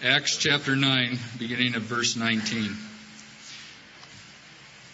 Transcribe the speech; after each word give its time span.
Acts 0.00 0.36
chapter 0.36 0.76
9, 0.76 1.18
beginning 1.40 1.74
at 1.74 1.80
verse 1.80 2.14
19. 2.14 2.68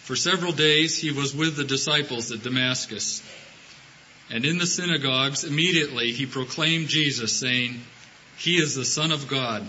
For 0.05 0.17
several 0.17 0.53
days 0.53 0.97
he 0.97 1.13
was 1.13 1.37
with 1.37 1.57
the 1.57 1.65
disciples 1.65 2.33
at 2.33 2.43
Damascus. 2.43 3.23
And 4.31 4.47
in 4.47 4.57
the 4.57 4.67
synagogues, 4.67 5.45
immediately 5.45 6.13
he 6.13 6.25
proclaimed 6.25 6.89
Jesus, 6.89 7.39
saying, 7.39 7.83
He 8.39 8.57
is 8.57 8.75
the 8.75 8.87
Son 8.87 9.13
of 9.13 9.29
God. 9.29 9.67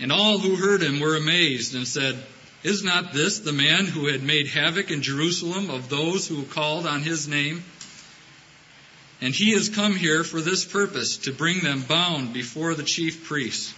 And 0.00 0.10
all 0.10 0.38
who 0.38 0.56
heard 0.56 0.82
him 0.82 0.98
were 0.98 1.14
amazed 1.14 1.76
and 1.76 1.86
said, 1.86 2.20
Is 2.64 2.82
not 2.82 3.12
this 3.12 3.38
the 3.38 3.52
man 3.52 3.86
who 3.86 4.08
had 4.08 4.24
made 4.24 4.48
havoc 4.48 4.90
in 4.90 5.02
Jerusalem 5.02 5.70
of 5.70 5.88
those 5.88 6.26
who 6.26 6.42
called 6.42 6.84
on 6.84 7.02
his 7.02 7.28
name? 7.28 7.62
And 9.20 9.32
he 9.32 9.52
has 9.52 9.68
come 9.68 9.94
here 9.94 10.24
for 10.24 10.40
this 10.40 10.64
purpose, 10.64 11.18
to 11.18 11.32
bring 11.32 11.60
them 11.60 11.82
bound 11.82 12.32
before 12.32 12.74
the 12.74 12.82
chief 12.82 13.28
priests. 13.28 13.72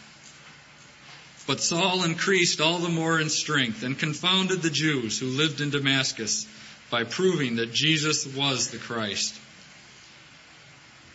But 1.47 1.61
Saul 1.61 2.05
increased 2.05 2.61
all 2.61 2.79
the 2.79 2.89
more 2.89 3.19
in 3.21 3.29
strength 3.29 3.83
and 3.83 3.99
confounded 3.99 4.63
the 4.63 4.71
Jews 4.71 5.19
who 5.19 5.27
lived 5.27 5.61
in 5.61 5.71
Damascus 5.71 6.47
by 6.91 7.05
proving 7.05 7.57
that 7.57 7.73
Jesus 7.73 8.27
was 8.27 8.69
the 8.69 8.79
Christ. 8.79 9.35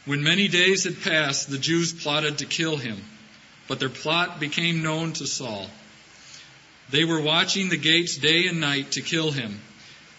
When 0.06 0.24
many 0.24 0.48
days 0.48 0.84
had 0.84 1.02
passed, 1.02 1.50
the 1.50 1.58
Jews 1.58 1.94
plotted 1.94 2.40
to 2.40 2.46
kill 2.46 2.78
him, 2.78 3.02
but 3.68 3.80
their 3.80 3.90
plot 3.90 4.40
became 4.40 4.82
known 4.82 5.14
to 5.14 5.28
Saul. 5.28 5.70
They 6.90 7.04
were 7.04 7.22
watching 7.22 7.70
the 7.70 7.78
gates 7.78 8.18
day 8.18 8.48
and 8.48 8.60
night 8.60 8.92
to 8.92 9.02
kill 9.02 9.32
him, 9.32 9.60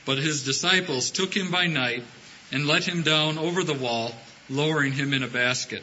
but 0.04 0.18
his 0.18 0.44
disciples 0.44 1.10
took 1.10 1.34
him 1.34 1.50
by 1.50 1.66
night 1.66 2.04
and 2.52 2.66
let 2.66 2.84
him 2.84 3.02
down 3.02 3.38
over 3.38 3.64
the 3.64 3.74
wall, 3.74 4.14
lowering 4.48 4.92
him 4.92 5.12
in 5.12 5.22
a 5.22 5.28
basket. 5.28 5.82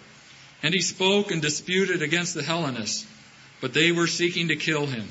And 0.63 0.73
he 0.73 0.81
spoke 0.81 1.31
and 1.31 1.41
disputed 1.41 2.01
against 2.01 2.33
the 2.33 2.43
Hellenists, 2.43 3.05
but 3.61 3.73
they 3.73 3.91
were 3.91 4.07
seeking 4.07 4.49
to 4.49 4.55
kill 4.55 4.85
him. 4.85 5.07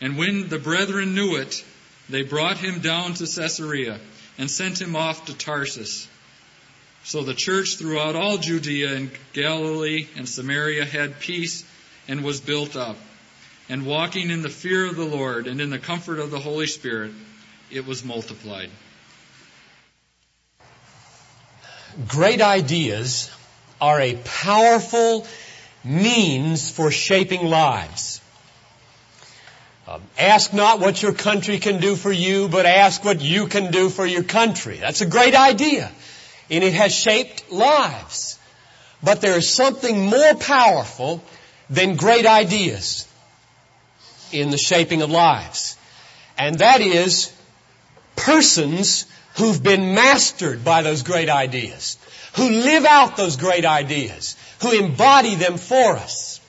And 0.00 0.16
when 0.16 0.48
the 0.48 0.58
brethren 0.58 1.14
knew 1.14 1.36
it, 1.36 1.64
they 2.08 2.22
brought 2.22 2.58
him 2.58 2.80
down 2.80 3.14
to 3.14 3.26
Caesarea 3.26 3.98
and 4.38 4.50
sent 4.50 4.80
him 4.80 4.96
off 4.96 5.26
to 5.26 5.36
Tarsus. 5.36 6.08
So 7.04 7.22
the 7.22 7.34
church 7.34 7.76
throughout 7.76 8.16
all 8.16 8.38
Judea 8.38 8.94
and 8.94 9.10
Galilee 9.32 10.06
and 10.16 10.28
Samaria 10.28 10.84
had 10.84 11.20
peace 11.20 11.64
and 12.08 12.24
was 12.24 12.40
built 12.40 12.76
up. 12.76 12.96
And 13.68 13.86
walking 13.86 14.30
in 14.30 14.42
the 14.42 14.48
fear 14.48 14.86
of 14.86 14.96
the 14.96 15.04
Lord 15.04 15.46
and 15.46 15.60
in 15.60 15.70
the 15.70 15.78
comfort 15.78 16.18
of 16.18 16.30
the 16.30 16.40
Holy 16.40 16.66
Spirit, 16.66 17.12
it 17.70 17.86
was 17.86 18.04
multiplied. 18.04 18.70
Great 22.08 22.40
ideas 22.40 23.30
are 23.80 24.00
a 24.00 24.14
powerful 24.16 25.26
means 25.84 26.70
for 26.70 26.90
shaping 26.90 27.46
lives. 27.46 28.20
Um, 29.88 30.02
ask 30.18 30.52
not 30.52 30.78
what 30.78 31.02
your 31.02 31.12
country 31.12 31.58
can 31.58 31.80
do 31.80 31.96
for 31.96 32.12
you, 32.12 32.48
but 32.48 32.66
ask 32.66 33.04
what 33.04 33.20
you 33.20 33.46
can 33.46 33.72
do 33.72 33.88
for 33.88 34.06
your 34.06 34.22
country. 34.22 34.76
That's 34.76 35.00
a 35.00 35.06
great 35.06 35.34
idea. 35.34 35.90
And 36.48 36.62
it 36.62 36.74
has 36.74 36.94
shaped 36.94 37.50
lives. 37.50 38.38
But 39.02 39.20
there 39.20 39.36
is 39.36 39.48
something 39.48 40.06
more 40.06 40.34
powerful 40.34 41.24
than 41.70 41.96
great 41.96 42.26
ideas 42.26 43.08
in 44.30 44.50
the 44.50 44.58
shaping 44.58 45.02
of 45.02 45.10
lives. 45.10 45.76
And 46.38 46.58
that 46.58 46.80
is 46.80 47.32
persons 48.16 49.06
who've 49.36 49.62
been 49.62 49.94
mastered 49.94 50.64
by 50.64 50.82
those 50.82 51.02
great 51.02 51.28
ideas 51.28 51.96
who 52.36 52.48
live 52.48 52.84
out 52.84 53.16
those 53.16 53.36
great 53.36 53.64
ideas, 53.64 54.36
who 54.62 54.72
embody 54.72 55.34
them 55.34 55.56
for 55.56 55.96
us. 55.96 56.40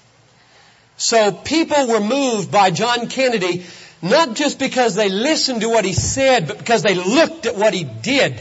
So 0.97 1.31
people 1.31 1.87
were 1.87 1.99
moved 1.99 2.51
by 2.51 2.71
John 2.71 3.07
Kennedy 3.07 3.65
not 4.01 4.35
just 4.35 4.57
because 4.57 4.95
they 4.95 5.09
listened 5.09 5.61
to 5.61 5.69
what 5.69 5.85
he 5.85 5.93
said, 5.93 6.47
but 6.47 6.57
because 6.57 6.81
they 6.81 6.95
looked 6.95 7.45
at 7.45 7.55
what 7.55 7.73
he 7.73 7.83
did. 7.83 8.39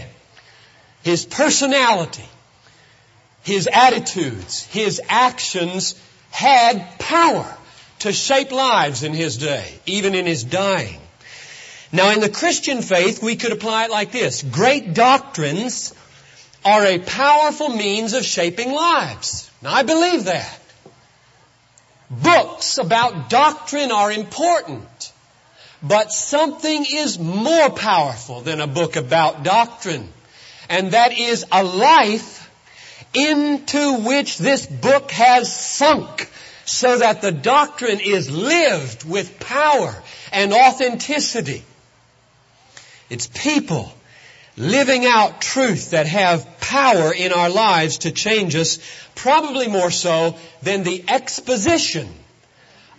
His 1.03 1.25
personality, 1.27 2.29
his 3.43 3.69
attitudes, 3.73 4.63
his 4.65 5.01
actions 5.09 6.01
had 6.31 6.99
power 6.99 7.57
to 8.01 8.13
shape 8.13 8.53
lives 8.53 9.03
in 9.03 9.13
his 9.13 9.37
day, 9.37 9.75
even 9.87 10.15
in 10.15 10.27
his 10.27 10.45
dying. 10.45 11.01
Now 11.93 12.11
in 12.13 12.21
the 12.21 12.31
Christian 12.31 12.83
faith, 12.83 13.23
we 13.23 13.37
could 13.37 13.53
apply 13.53 13.85
it 13.85 13.91
like 13.91 14.13
this. 14.13 14.43
Great 14.43 14.95
doctrines 14.95 15.93
are 16.65 16.85
a 16.85 16.99
powerful 16.99 17.69
means 17.69 18.13
of 18.13 18.25
shaping 18.25 18.73
lives. 18.73 19.51
Now 19.63 19.73
I 19.73 19.83
believe 19.83 20.25
that. 20.25 20.61
Books 22.11 22.79
about 22.79 23.31
doctrine 23.31 23.93
are 23.93 24.11
important, 24.11 25.13
but 25.83 26.13
something 26.13 26.85
is 26.85 27.19
more 27.19 27.71
powerful 27.71 28.41
than 28.41 28.61
a 28.61 28.67
book 28.67 28.97
about 28.97 29.45
doctrine, 29.45 30.09
and 30.69 30.91
that 30.91 31.17
is 31.17 31.47
a 31.53 31.63
life 31.63 32.51
into 33.15 33.99
which 34.01 34.39
this 34.39 34.67
book 34.67 35.11
has 35.13 35.55
sunk 35.55 36.29
so 36.65 36.99
that 36.99 37.23
the 37.23 37.33
doctrine 37.33 38.01
is 38.01 38.31
lived 38.31 39.09
with 39.09 39.41
power 39.41 39.95
and 40.33 40.53
authenticity. 40.53 41.65
It's 43.09 43.27
people 43.27 43.93
living 44.61 45.07
out 45.07 45.41
truth 45.41 45.93
that 45.93 46.07
have 46.07 46.61
power 46.61 47.15
in 47.15 47.33
our 47.33 47.49
lives 47.49 47.99
to 47.99 48.11
change 48.11 48.55
us, 48.55 48.79
probably 49.15 49.69
more 49.69 49.91
so 49.91 50.37
than 50.63 50.83
the 50.83 51.03
exposition 51.09 52.07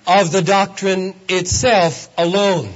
of 0.07 0.31
the 0.31 0.41
doctrine 0.41 1.13
itself 1.29 2.09
alone. 2.17 2.73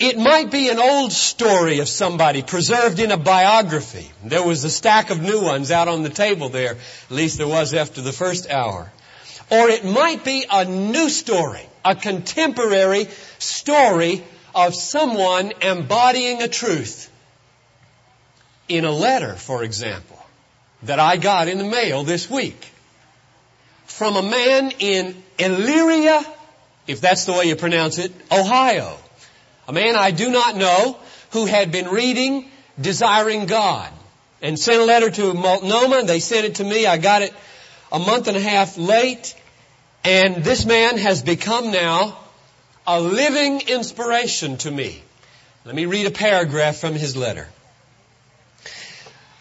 It 0.00 0.18
might 0.18 0.50
be 0.50 0.68
an 0.68 0.78
old 0.78 1.12
story 1.12 1.78
of 1.78 1.88
somebody 1.88 2.42
preserved 2.42 2.98
in 2.98 3.12
a 3.12 3.16
biography. 3.16 4.10
There 4.24 4.42
was 4.42 4.64
a 4.64 4.70
stack 4.70 5.10
of 5.10 5.20
new 5.20 5.40
ones 5.40 5.70
out 5.70 5.88
on 5.88 6.02
the 6.02 6.10
table 6.10 6.48
there. 6.48 6.72
At 6.72 7.10
least 7.10 7.38
there 7.38 7.48
was 7.48 7.74
after 7.74 8.00
the 8.00 8.12
first 8.12 8.50
hour. 8.50 8.90
Or 9.50 9.68
it 9.68 9.84
might 9.84 10.24
be 10.24 10.44
a 10.50 10.64
new 10.64 11.08
story, 11.08 11.66
a 11.84 11.94
contemporary 11.94 13.08
story 13.38 14.24
of 14.54 14.74
someone 14.74 15.52
embodying 15.62 16.42
a 16.42 16.48
truth 16.48 17.10
in 18.68 18.84
a 18.84 18.92
letter, 18.92 19.34
for 19.34 19.64
example, 19.64 20.22
that 20.82 21.00
I 21.00 21.16
got 21.16 21.48
in 21.48 21.58
the 21.58 21.64
mail 21.64 22.04
this 22.04 22.30
week 22.30 22.68
from 23.86 24.16
a 24.16 24.22
man 24.22 24.72
in 24.78 25.14
Elyria, 25.38 26.24
if 26.86 27.00
that's 27.00 27.24
the 27.24 27.32
way 27.32 27.46
you 27.46 27.56
pronounce 27.56 27.98
it, 27.98 28.12
Ohio. 28.30 28.96
A 29.66 29.72
man 29.72 29.96
I 29.96 30.10
do 30.10 30.30
not 30.30 30.56
know 30.56 30.96
who 31.32 31.46
had 31.46 31.72
been 31.72 31.88
reading 31.88 32.50
Desiring 32.80 33.46
God 33.46 33.92
and 34.40 34.56
sent 34.56 34.80
a 34.80 34.84
letter 34.84 35.10
to 35.10 35.34
Multnomah. 35.34 36.04
They 36.04 36.20
sent 36.20 36.46
it 36.46 36.54
to 36.56 36.64
me. 36.64 36.86
I 36.86 36.96
got 36.96 37.22
it 37.22 37.34
a 37.90 37.98
month 37.98 38.28
and 38.28 38.36
a 38.36 38.40
half 38.40 38.78
late. 38.78 39.34
And 40.04 40.44
this 40.44 40.64
man 40.64 40.96
has 40.96 41.22
become 41.22 41.72
now 41.72 42.16
a 42.86 43.00
living 43.00 43.62
inspiration 43.62 44.58
to 44.58 44.70
me. 44.70 45.02
Let 45.64 45.74
me 45.74 45.86
read 45.86 46.06
a 46.06 46.12
paragraph 46.12 46.76
from 46.76 46.94
his 46.94 47.16
letter. 47.16 47.48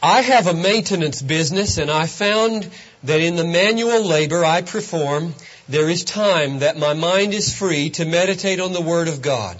I 0.07 0.21
have 0.21 0.47
a 0.47 0.53
maintenance 0.53 1.21
business 1.21 1.77
and 1.77 1.91
I 1.91 2.07
found 2.07 2.69
that 3.03 3.19
in 3.19 3.35
the 3.35 3.43
manual 3.43 4.05
labor 4.05 4.45
I 4.45 4.61
perform, 4.61 5.35
there 5.67 5.89
is 5.89 6.05
time 6.05 6.59
that 6.59 6.77
my 6.77 6.93
mind 6.93 7.33
is 7.33 7.53
free 7.53 7.89
to 7.89 8.05
meditate 8.05 8.61
on 8.61 8.71
the 8.71 8.79
Word 8.79 9.09
of 9.09 9.21
God. 9.21 9.57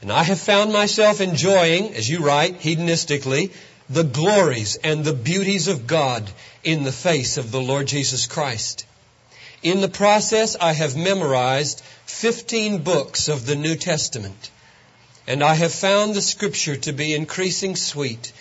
And 0.00 0.10
I 0.10 0.22
have 0.22 0.40
found 0.40 0.72
myself 0.72 1.20
enjoying, 1.20 1.92
as 1.92 2.08
you 2.08 2.20
write, 2.20 2.60
hedonistically, 2.60 3.52
the 3.90 4.02
glories 4.02 4.76
and 4.76 5.04
the 5.04 5.12
beauties 5.12 5.68
of 5.68 5.86
God 5.86 6.30
in 6.64 6.84
the 6.84 6.98
face 7.06 7.36
of 7.36 7.50
the 7.50 7.60
Lord 7.60 7.86
Jesus 7.86 8.26
Christ. 8.26 8.86
In 9.62 9.82
the 9.82 9.90
process, 9.90 10.56
I 10.58 10.72
have 10.72 10.96
memorized 10.96 11.82
15 12.06 12.78
books 12.78 13.28
of 13.28 13.44
the 13.44 13.56
New 13.56 13.76
Testament, 13.76 14.50
and 15.26 15.44
I 15.44 15.52
have 15.52 15.74
found 15.74 16.14
the 16.14 16.22
scripture 16.22 16.76
to 16.76 16.92
be 16.94 17.14
increasing 17.14 17.76
sweet 17.76 18.32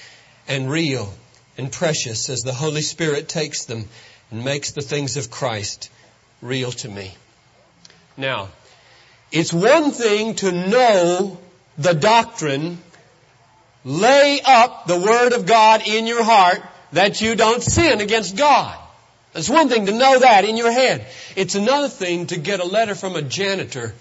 and 0.47 0.69
real 0.69 1.13
and 1.57 1.71
precious 1.71 2.29
as 2.29 2.43
the 2.43 2.53
Holy 2.53 2.81
Spirit 2.81 3.27
takes 3.27 3.65
them 3.65 3.87
and 4.31 4.43
makes 4.43 4.71
the 4.71 4.81
things 4.81 5.17
of 5.17 5.31
Christ 5.31 5.89
real 6.41 6.71
to 6.71 6.89
me. 6.89 7.13
Now, 8.15 8.49
it's 9.31 9.53
one 9.53 9.91
thing 9.91 10.35
to 10.35 10.51
know 10.51 11.37
the 11.77 11.93
doctrine, 11.93 12.79
lay 13.83 14.39
up 14.45 14.87
the 14.87 14.99
Word 14.99 15.33
of 15.33 15.45
God 15.45 15.87
in 15.87 16.07
your 16.07 16.23
heart 16.23 16.61
that 16.93 17.21
you 17.21 17.35
don't 17.35 17.61
sin 17.61 18.01
against 18.01 18.37
God. 18.37 18.77
It's 19.35 19.49
one 19.49 19.69
thing 19.69 19.85
to 19.85 19.91
know 19.91 20.19
that 20.19 20.45
in 20.45 20.57
your 20.57 20.71
head. 20.71 21.05
It's 21.35 21.55
another 21.55 21.89
thing 21.89 22.27
to 22.27 22.37
get 22.37 22.59
a 22.59 22.65
letter 22.65 22.95
from 22.95 23.15
a 23.15 23.21
janitor 23.21 23.93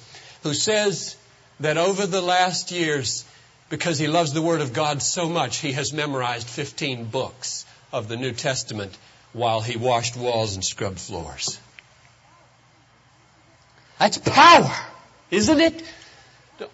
who 0.43 0.55
says 0.55 1.17
that 1.61 1.77
over 1.77 2.07
the 2.07 2.23
last 2.23 2.71
years, 2.71 3.25
because 3.69 3.99
he 3.99 4.07
loves 4.07 4.33
the 4.33 4.43
Word 4.43 4.61
of 4.61 4.73
God 4.73 5.03
so 5.03 5.29
much, 5.29 5.59
he 5.59 5.73
has 5.73 5.93
memorized 5.93 6.47
15 6.49 7.07
books 7.07 7.65
of 7.93 8.09
the 8.09 8.17
New 8.17 8.33
Testament 8.33 8.97
while 9.33 9.61
he 9.61 9.77
washed 9.77 10.17
walls 10.17 10.55
and 10.55 10.65
scrubbed 10.65 11.01
floors. 11.01 11.59
That's 13.99 14.19
power, 14.19 14.75
isn't 15.31 15.61
it? 15.61 15.83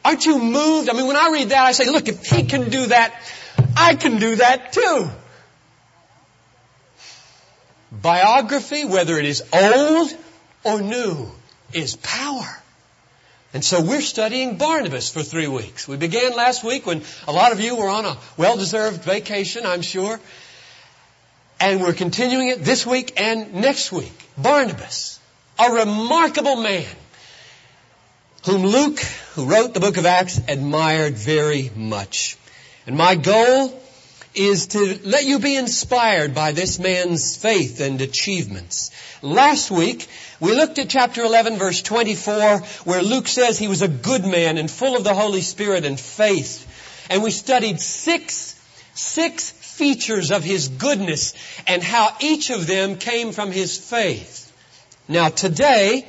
Aren't 0.05 0.27
you 0.27 0.39
moved? 0.39 0.89
I 0.89 0.93
mean, 0.93 1.07
when 1.07 1.17
I 1.17 1.31
read 1.33 1.49
that, 1.49 1.65
I 1.65 1.73
say, 1.73 1.91
look, 1.91 2.09
if 2.09 2.27
he 2.27 2.45
can 2.45 2.69
do 2.71 2.87
that, 2.87 3.15
I 3.77 3.95
can 3.95 4.19
do 4.19 4.37
that 4.37 4.73
too. 4.73 5.11
Biography, 7.91 8.85
whether 8.85 9.19
it 9.19 9.25
is 9.25 9.43
old 9.53 10.17
or 10.65 10.81
new, 10.81 11.31
is 11.73 11.97
power. 11.97 12.63
And 13.55 13.63
so 13.63 13.83
we're 13.83 14.01
studying 14.01 14.57
Barnabas 14.57 15.11
for 15.11 15.23
three 15.23 15.47
weeks. 15.47 15.87
We 15.87 15.97
began 15.99 16.35
last 16.35 16.65
week 16.65 16.87
when 16.87 17.03
a 17.29 17.33
lot 17.33 17.53
of 17.53 17.61
you 17.61 17.77
were 17.77 17.89
on 17.89 18.07
a 18.07 18.17
well-deserved 18.39 19.03
vacation, 19.03 19.67
I'm 19.67 19.83
sure. 19.83 20.19
And 21.61 21.81
we're 21.83 21.93
continuing 21.93 22.49
it 22.49 22.65
this 22.65 22.87
week 22.87 23.21
and 23.21 23.55
next 23.55 23.93
week. 23.93 24.13
Barnabas, 24.39 25.21
a 25.59 25.71
remarkable 25.71 26.57
man 26.57 26.87
whom 28.47 28.63
Luke, 28.65 29.01
who 29.35 29.45
wrote 29.45 29.75
the 29.75 29.81
book 29.81 29.99
of 29.99 30.07
Acts, 30.07 30.41
admired 30.49 31.15
very 31.15 31.71
much. 31.77 32.39
And 32.87 32.97
my 32.97 33.15
goal 33.15 33.69
is 34.35 34.69
to 34.69 34.99
let 35.05 35.25
you 35.25 35.39
be 35.39 35.57
inspired 35.57 36.35
by 36.35 36.53
this 36.53 36.79
man's 36.79 37.37
faith 37.37 37.81
and 37.81 38.01
achievements. 38.01 38.91
Last 39.21 39.71
week, 39.71 40.09
we 40.41 40.53
looked 40.53 40.79
at 40.79 40.89
chapter 40.89 41.23
11 41.23 41.59
verse 41.59 41.83
24 41.83 42.59
where 42.85 43.03
Luke 43.03 43.29
says 43.29 43.59
he 43.59 43.69
was 43.69 43.83
a 43.83 43.89
good 43.89 44.25
man 44.25 44.59
and 44.59 44.71
full 44.71 44.97
of 44.97 45.05
the 45.05 45.15
Holy 45.15 45.43
Spirit 45.43 45.85
and 45.85 45.99
faith. 45.99 46.67
And 47.11 47.23
we 47.23 47.31
studied 47.31 47.81
six, 47.81 48.59
six 48.95 49.51
features 49.51 50.31
of 50.31 50.43
his 50.43 50.69
goodness 50.69 51.35
and 51.67 51.83
how 51.83 52.15
each 52.21 52.51
of 52.51 52.67
them 52.67 52.97
came 52.97 53.33
from 53.33 53.53
his 53.53 53.79
faith. 53.79 54.51
Now 55.09 55.29
today, 55.29 56.07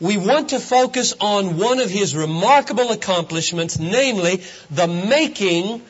we 0.00 0.16
want 0.16 0.50
to 0.50 0.60
focus 0.60 1.14
on 1.20 1.58
one 1.58 1.80
of 1.80 1.90
his 1.90 2.14
remarkable 2.14 2.92
accomplishments, 2.92 3.78
namely 3.78 4.42
the 4.70 4.86
making 4.86 5.82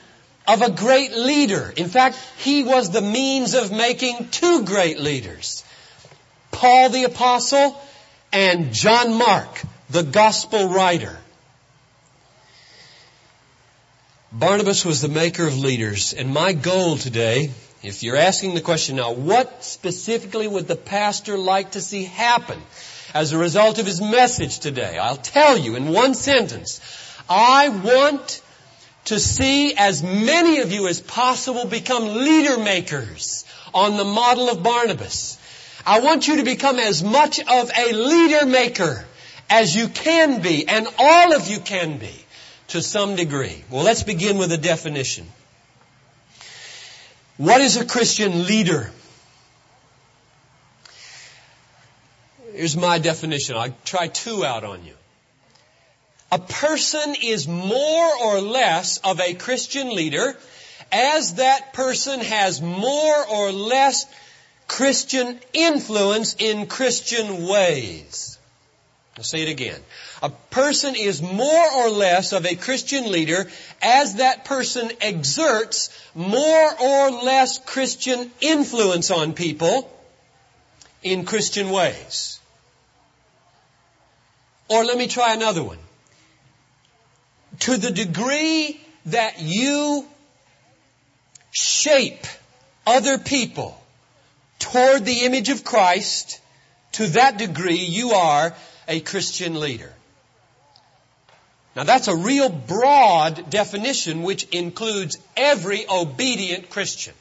of 0.49 0.62
a 0.62 0.71
great 0.71 1.12
leader. 1.12 1.73
In 1.77 1.89
fact, 1.89 2.17
he 2.39 2.65
was 2.65 2.91
the 2.91 3.03
means 3.03 3.55
of 3.55 3.71
making 3.71 4.31
two 4.31 4.65
great 4.65 4.99
leaders. 4.99 5.62
Paul 6.50 6.89
the 6.89 7.05
apostle 7.05 7.81
and 8.33 8.73
John 8.73 9.15
Mark, 9.15 9.62
the 9.91 10.03
gospel 10.03 10.71
writer. 10.71 11.17
Barnabas 14.33 14.85
was 14.85 15.00
the 15.03 15.09
maker 15.09 15.47
of 15.47 15.59
leaders, 15.59 16.12
and 16.12 16.33
my 16.33 16.53
goal 16.53 16.97
today, 16.97 17.51
if 17.83 18.03
you're 18.03 18.17
asking 18.17 18.55
the 18.55 18.61
question 18.61 18.97
now, 18.97 19.12
what 19.12 19.65
specifically 19.65 20.49
would 20.49 20.67
the 20.67 20.77
pastor 20.77 21.39
like 21.39 21.73
to 21.73 21.81
see 21.81 22.05
happen 22.05 22.61
as 23.15 23.33
a 23.33 23.39
result 23.39 23.79
of 23.79 23.87
his 23.87 24.01
message 24.01 24.59
today? 24.59 24.99
I'll 24.99 25.17
tell 25.17 25.56
you 25.56 25.77
in 25.77 25.89
one 25.89 26.15
sentence. 26.15 26.81
I 27.29 27.69
want 27.69 28.43
to 29.08 29.19
see 29.19 29.75
as 29.75 30.02
many 30.02 30.58
of 30.58 30.70
you 30.70 30.87
as 30.87 31.00
possible 31.00 31.66
become 31.66 32.14
leader 32.14 32.58
makers 32.58 33.44
on 33.72 33.96
the 33.96 34.05
model 34.05 34.50
of 34.50 34.62
Barnabas. 34.62 35.38
I 35.87 36.00
want 36.00 36.28
you 36.28 36.37
to 36.37 36.43
become 36.43 36.78
as 36.78 37.02
much 37.02 37.40
of 37.40 37.70
a 37.76 37.93
leader 37.93 38.44
maker 38.44 39.06
as 39.49 39.75
you 39.75 39.88
can 39.88 40.43
be, 40.43 40.69
and 40.69 40.87
all 40.99 41.34
of 41.34 41.49
you 41.49 41.58
can 41.58 41.96
be 41.96 42.12
to 42.69 42.82
some 42.82 43.16
degree. 43.16 43.64
Well, 43.70 43.82
let's 43.82 44.02
begin 44.02 44.37
with 44.37 44.52
a 44.52 44.58
definition. 44.58 45.26
What 47.38 47.62
is 47.62 47.78
a 47.78 47.87
Christian 47.87 48.46
leader? 48.46 48.90
Here's 52.52 52.76
my 52.76 52.99
definition. 52.99 53.56
I'll 53.56 53.75
try 53.87 54.08
two 54.08 54.44
out 54.44 54.64
on 54.64 54.84
you. 54.84 54.98
A 56.31 56.39
person 56.39 57.15
is 57.23 57.49
more 57.49 58.17
or 58.23 58.41
less 58.41 58.99
of 58.99 59.19
a 59.21 59.35
Christian 59.35 59.95
leader 59.95 60.37
as 60.93 61.35
that 61.35 61.73
person 61.73 62.21
has 62.21 62.61
more 62.61 63.27
or 63.29 63.51
less 63.51 64.05
Christian 64.67 65.41
influence 65.55 66.37
in 66.39 66.67
Christian 66.67 67.47
ways. 67.47 68.39
I'll 69.17 69.25
say 69.25 69.43
it 69.43 69.49
again. 69.49 69.81
A 70.23 70.29
person 70.29 70.95
is 70.95 71.23
more 71.23 71.73
or 71.73 71.91
less 71.91 72.33
of 72.33 72.45
a 72.45 72.55
Christian 72.55 73.11
leader 73.11 73.51
as 73.81 74.17
that 74.17 74.45
person 74.45 74.91
exerts 75.01 75.89
more 76.15 76.81
or 76.81 77.11
less 77.11 77.59
Christian 77.59 78.31
influence 78.41 79.11
on 79.11 79.33
people 79.33 79.91
in 81.03 81.25
Christian 81.25 81.71
ways. 81.71 82.39
Or 84.69 84.85
let 84.85 84.99
me 84.99 85.07
try 85.09 85.33
another 85.33 85.65
one 85.65 85.79
to 87.60 87.76
the 87.76 87.90
degree 87.90 88.81
that 89.06 89.40
you 89.40 90.06
shape 91.50 92.26
other 92.87 93.19
people 93.19 93.81
toward 94.58 95.05
the 95.05 95.20
image 95.25 95.49
of 95.49 95.64
Christ, 95.64 96.40
to 96.93 97.06
that 97.08 97.38
degree 97.38 97.76
you 97.76 98.12
are 98.12 98.55
a 98.87 99.00
Christian 99.00 99.60
leader. 99.60 99.93
Now 101.76 101.84
that's 101.84 102.08
a 102.08 102.16
real 102.16 102.49
broad 102.49 103.50
definition 103.50 104.22
which 104.22 104.44
includes 104.49 105.19
every 105.37 105.88
obedient 105.88 106.70
Christian 106.70 107.14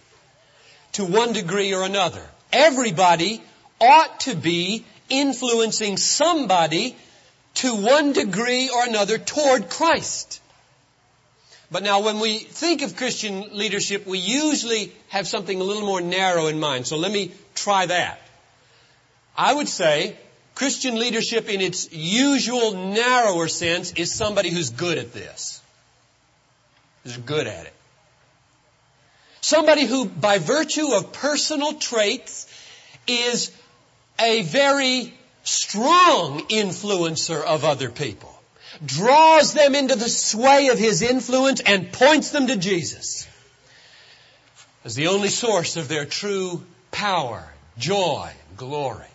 to 0.93 1.05
one 1.05 1.33
degree 1.33 1.73
or 1.73 1.83
another. 1.83 2.25
Everybody 2.51 3.41
ought 3.79 4.21
to 4.21 4.35
be 4.35 4.83
influencing 5.09 5.97
somebody 5.97 6.95
to 7.55 7.75
one 7.75 8.13
degree 8.13 8.69
or 8.69 8.85
another 8.85 9.17
toward 9.17 9.69
Christ. 9.69 10.41
But 11.69 11.83
now 11.83 12.01
when 12.01 12.19
we 12.19 12.39
think 12.39 12.81
of 12.81 12.95
Christian 12.95 13.57
leadership, 13.57 14.05
we 14.05 14.19
usually 14.19 14.93
have 15.09 15.27
something 15.27 15.59
a 15.59 15.63
little 15.63 15.85
more 15.85 16.01
narrow 16.01 16.47
in 16.47 16.59
mind. 16.59 16.87
So 16.87 16.97
let 16.97 17.11
me 17.11 17.33
try 17.55 17.85
that. 17.87 18.21
I 19.37 19.53
would 19.53 19.67
say 19.67 20.15
Christian 20.55 20.97
leadership 20.97 21.49
in 21.49 21.61
its 21.61 21.91
usual 21.91 22.73
narrower 22.73 23.47
sense 23.47 23.91
is 23.93 24.11
somebody 24.11 24.49
who's 24.49 24.69
good 24.69 24.97
at 24.97 25.13
this. 25.13 25.61
Who's 27.03 27.17
good 27.17 27.47
at 27.47 27.65
it. 27.65 27.73
Somebody 29.41 29.85
who 29.85 30.05
by 30.05 30.39
virtue 30.39 30.93
of 30.93 31.13
personal 31.13 31.73
traits 31.73 32.47
is 33.07 33.51
a 34.19 34.41
very 34.43 35.13
strong 35.47 36.41
influencer 36.47 37.41
of 37.41 37.63
other 37.63 37.89
people, 37.89 38.33
draws 38.85 39.53
them 39.53 39.75
into 39.75 39.95
the 39.95 40.09
sway 40.09 40.67
of 40.67 40.77
his 40.77 41.01
influence 41.01 41.61
and 41.61 41.91
points 41.91 42.31
them 42.31 42.47
to 42.47 42.57
Jesus 42.57 43.27
as 44.83 44.95
the 44.95 45.07
only 45.07 45.29
source 45.29 45.77
of 45.77 45.87
their 45.87 46.05
true 46.05 46.63
power, 46.91 47.45
joy, 47.77 48.29
glory. 48.55 49.07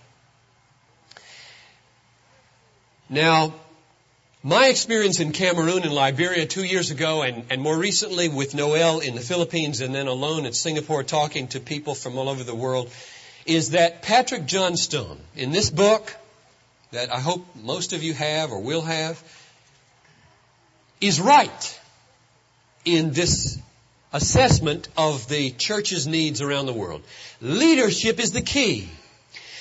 Now, 3.09 3.55
my 4.43 4.69
experience 4.69 5.21
in 5.21 5.33
Cameroon 5.33 5.83
and 5.83 5.93
Liberia 5.93 6.47
two 6.47 6.65
years 6.65 6.91
ago 6.91 7.23
and, 7.23 7.45
and 7.51 7.61
more 7.61 7.77
recently 7.77 8.29
with 8.29 8.55
Noel 8.55 9.01
in 9.01 9.15
the 9.15 9.21
Philippines 9.21 9.81
and 9.81 9.95
then 9.95 10.07
alone 10.09 10.47
at 10.47 10.55
Singapore 10.55 11.05
talking 11.05 11.49
to 11.49 11.61
people 11.61 11.95
from 11.95 12.17
all 12.17 12.29
over 12.29 12.43
the 12.43 12.55
world 12.55 12.91
is 13.45 13.71
that 13.71 14.03
Patrick 14.03 14.47
Johnstone 14.47 15.19
in 15.37 15.53
this 15.53 15.71
book 15.71 16.17
that 16.93 17.13
I 17.13 17.21
hope 17.21 17.45
most 17.57 17.95
of 17.95 18.03
you 18.03 18.13
have 18.13 18.53
or 18.53 18.61
will 18.61 18.83
have 18.83 19.23
is 21.01 21.21
right 21.21 21.81
in 22.85 23.13
this 23.13 23.59
assessment 24.13 24.89
of 24.97 25.27
the 25.27 25.51
church's 25.53 26.07
needs 26.07 26.43
around 26.43 26.67
the 26.67 26.73
world. 26.75 27.03
Leadership 27.41 28.21
is 28.21 28.33
the 28.33 28.43
key. 28.43 28.89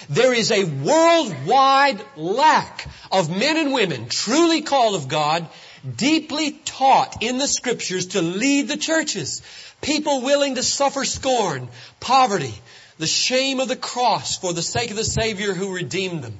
There 0.09 0.33
is 0.33 0.51
a 0.51 0.65
worldwide 0.65 2.03
lack 2.17 2.87
of 3.11 3.29
men 3.29 3.55
and 3.55 3.71
women 3.71 4.09
truly 4.09 4.61
called 4.61 4.95
of 4.95 5.07
God, 5.07 5.47
deeply 5.95 6.51
taught 6.51 7.23
in 7.23 7.37
the 7.37 7.47
scriptures 7.47 8.07
to 8.07 8.21
lead 8.21 8.67
the 8.67 8.77
churches. 8.77 9.41
People 9.81 10.21
willing 10.21 10.55
to 10.55 10.63
suffer 10.63 11.05
scorn, 11.05 11.69
poverty, 12.01 12.53
the 12.97 13.07
shame 13.07 13.61
of 13.61 13.69
the 13.69 13.75
cross 13.77 14.37
for 14.37 14.51
the 14.53 14.61
sake 14.61 14.91
of 14.91 14.97
the 14.97 15.05
Savior 15.05 15.53
who 15.53 15.73
redeemed 15.73 16.23
them. 16.23 16.37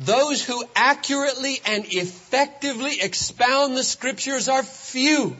Those 0.00 0.42
who 0.42 0.64
accurately 0.74 1.60
and 1.66 1.84
effectively 1.84 3.02
expound 3.02 3.76
the 3.76 3.84
scriptures 3.84 4.48
are 4.48 4.62
few, 4.62 5.36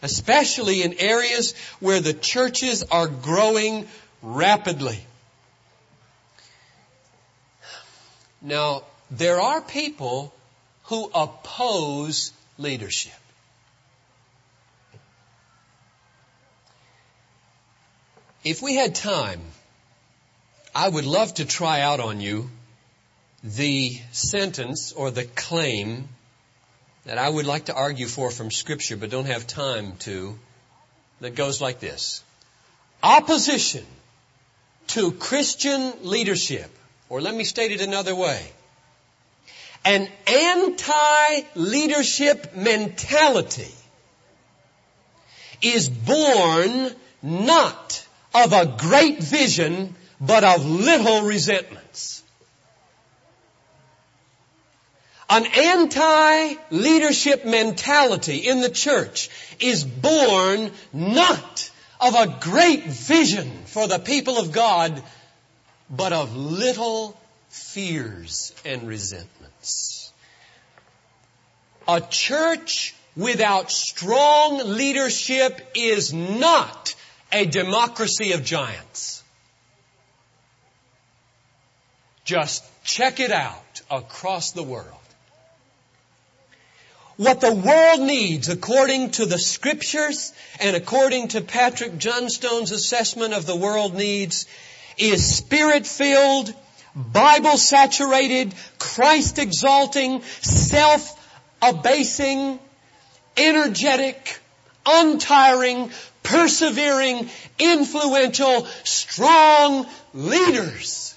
especially 0.00 0.82
in 0.82 0.94
areas 0.98 1.54
where 1.78 2.00
the 2.00 2.14
churches 2.14 2.84
are 2.84 3.06
growing 3.06 3.86
rapidly. 4.22 4.98
Now, 8.40 8.84
there 9.10 9.42
are 9.42 9.60
people 9.60 10.32
who 10.84 11.10
oppose 11.14 12.32
leadership. 12.56 13.12
If 18.42 18.62
we 18.62 18.74
had 18.74 18.94
time, 18.94 19.42
I 20.74 20.88
would 20.88 21.04
love 21.04 21.34
to 21.34 21.44
try 21.44 21.82
out 21.82 22.00
on 22.00 22.22
you 22.22 22.50
the 23.44 23.98
sentence 24.12 24.92
or 24.92 25.10
the 25.10 25.24
claim 25.24 26.08
that 27.04 27.18
I 27.18 27.28
would 27.28 27.46
like 27.46 27.66
to 27.66 27.74
argue 27.74 28.06
for 28.06 28.30
from 28.30 28.50
scripture 28.50 28.96
but 28.96 29.10
don't 29.10 29.26
have 29.26 29.46
time 29.46 29.96
to 30.00 30.38
that 31.20 31.34
goes 31.34 31.60
like 31.60 31.80
this. 31.80 32.22
Opposition 33.02 33.84
to 34.88 35.12
Christian 35.12 35.92
leadership, 36.02 36.70
or 37.08 37.20
let 37.20 37.34
me 37.34 37.44
state 37.44 37.72
it 37.72 37.80
another 37.80 38.14
way. 38.14 38.44
An 39.84 40.08
anti-leadership 40.26 42.56
mentality 42.56 43.72
is 45.62 45.88
born 45.88 46.90
not 47.22 48.06
of 48.34 48.52
a 48.52 48.74
great 48.78 49.20
vision, 49.20 49.94
but 50.20 50.44
of 50.44 50.66
little 50.66 51.22
resentments. 51.22 52.22
An 55.28 55.44
anti-leadership 55.44 57.44
mentality 57.44 58.48
in 58.48 58.60
the 58.60 58.70
church 58.70 59.28
is 59.58 59.82
born 59.82 60.70
not 60.92 61.70
of 62.00 62.14
a 62.14 62.38
great 62.40 62.84
vision 62.84 63.50
for 63.66 63.88
the 63.88 63.98
people 63.98 64.38
of 64.38 64.52
God, 64.52 65.02
but 65.90 66.12
of 66.12 66.36
little 66.36 67.18
fears 67.48 68.54
and 68.64 68.86
resentments. 68.86 70.12
A 71.88 72.00
church 72.00 72.94
without 73.16 73.72
strong 73.72 74.76
leadership 74.76 75.60
is 75.74 76.12
not 76.12 76.94
a 77.32 77.46
democracy 77.46 78.32
of 78.32 78.44
giants. 78.44 79.24
Just 82.24 82.64
check 82.84 83.20
it 83.20 83.32
out 83.32 83.80
across 83.90 84.52
the 84.52 84.62
world. 84.62 84.92
What 87.16 87.40
the 87.40 87.54
world 87.54 88.00
needs, 88.00 88.50
according 88.50 89.12
to 89.12 89.24
the 89.24 89.38
scriptures 89.38 90.34
and 90.60 90.76
according 90.76 91.28
to 91.28 91.40
Patrick 91.40 91.96
Johnstone's 91.96 92.72
assessment 92.72 93.32
of 93.32 93.46
the 93.46 93.56
world 93.56 93.94
needs, 93.94 94.44
is 94.98 95.36
spirit-filled, 95.36 96.52
Bible-saturated, 96.94 98.54
Christ-exalting, 98.78 100.22
self-abasing, 100.42 102.58
energetic, 103.38 104.38
untiring, 104.84 105.90
persevering, 106.22 107.30
influential, 107.58 108.66
strong 108.84 109.86
leaders 110.12 111.14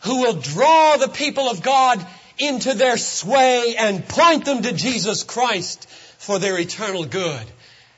who 0.00 0.22
will 0.22 0.34
draw 0.34 0.96
the 0.96 1.08
people 1.08 1.48
of 1.48 1.62
God 1.62 2.04
into 2.40 2.74
their 2.74 2.96
sway 2.96 3.76
and 3.78 4.06
point 4.08 4.44
them 4.44 4.62
to 4.62 4.72
Jesus 4.72 5.22
Christ 5.22 5.88
for 6.18 6.38
their 6.38 6.58
eternal 6.58 7.04
good 7.04 7.46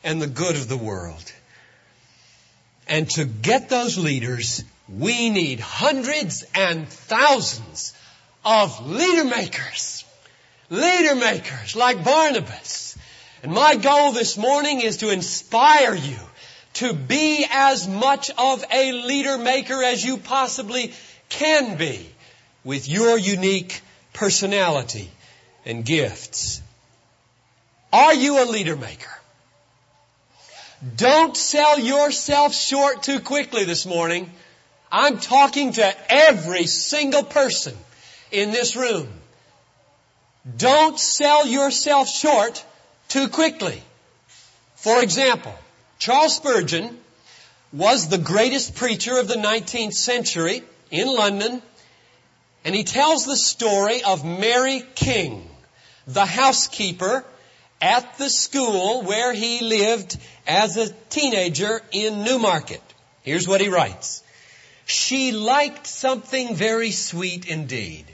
and 0.04 0.20
the 0.20 0.26
good 0.26 0.56
of 0.56 0.68
the 0.68 0.76
world. 0.76 1.32
And 2.88 3.08
to 3.11 3.25
get 3.25 3.68
those 3.68 3.96
leaders, 3.96 4.64
we 4.88 5.30
need 5.30 5.61
hundreds 5.61 6.44
and 6.54 6.88
thousands 6.88 7.94
of 8.44 8.87
leader 8.87 9.25
makers. 9.25 10.04
Leader 10.68 11.14
makers 11.14 11.76
like 11.76 12.04
Barnabas. 12.04 12.99
And 13.42 13.52
my 13.52 13.76
goal 13.76 14.12
this 14.12 14.37
morning 14.37 14.80
is 14.80 14.99
to 14.99 15.11
inspire 15.11 15.94
you 15.94 16.18
to 16.75 16.92
be 16.94 17.46
as 17.50 17.87
much 17.87 18.30
of 18.37 18.64
a 18.72 18.92
leader 18.92 19.38
maker 19.38 19.82
as 19.82 20.04
you 20.04 20.16
possibly 20.16 20.92
can 21.28 21.76
be 21.76 22.08
with 22.64 22.88
your 22.88 23.18
unique 23.18 23.80
personality 24.12 25.11
and 25.64 25.85
gifts. 25.85 26.62
Are 27.92 28.14
you 28.14 28.42
a 28.42 28.47
leader 28.47 28.76
maker? 28.76 29.11
Don't 30.97 31.37
sell 31.37 31.78
yourself 31.78 32.54
short 32.54 33.02
too 33.02 33.21
quickly 33.21 33.64
this 33.64 33.87
morning. 33.87 34.31
I'm 34.90 35.19
talking 35.19 35.73
to 35.75 36.12
every 36.12 36.66
single 36.66 37.23
person 37.23 37.76
in 38.31 38.50
this 38.50 38.75
room. 38.75 39.09
Don't 40.57 40.99
sell 40.99 41.47
yourself 41.47 42.09
short 42.09 42.64
too 43.09 43.28
quickly. 43.28 43.81
For 44.75 45.02
example, 45.02 45.54
Charles 45.99 46.35
Spurgeon 46.35 46.99
was 47.73 48.09
the 48.09 48.19
greatest 48.19 48.75
preacher 48.75 49.19
of 49.19 49.28
the 49.28 49.37
19th 49.37 49.95
century 49.95 50.62
in 50.90 51.07
London 51.07 51.62
and 52.64 52.75
he 52.75 52.85
tells 52.85 53.25
the 53.25 53.37
story 53.37 54.02
of 54.02 54.25
Mary 54.25 54.83
King, 54.95 55.49
the 56.07 56.26
housekeeper 56.26 57.25
at 57.81 58.16
the 58.19 58.31
school 58.31 59.02
where 59.02 59.33
he 59.33 59.61
lived 59.61 60.16
as 60.47 60.76
a 60.76 60.92
teenager 61.11 61.83
in 61.90 62.23
Newmarket. 62.23 62.83
Here's 63.23 63.49
what 63.49 63.61
he 63.61 63.69
writes. 63.69 64.23
She 64.85 65.33
liked 65.33 65.87
something 65.87 66.54
very 66.54 66.92
sweet 66.92 67.47
indeed. 67.47 68.07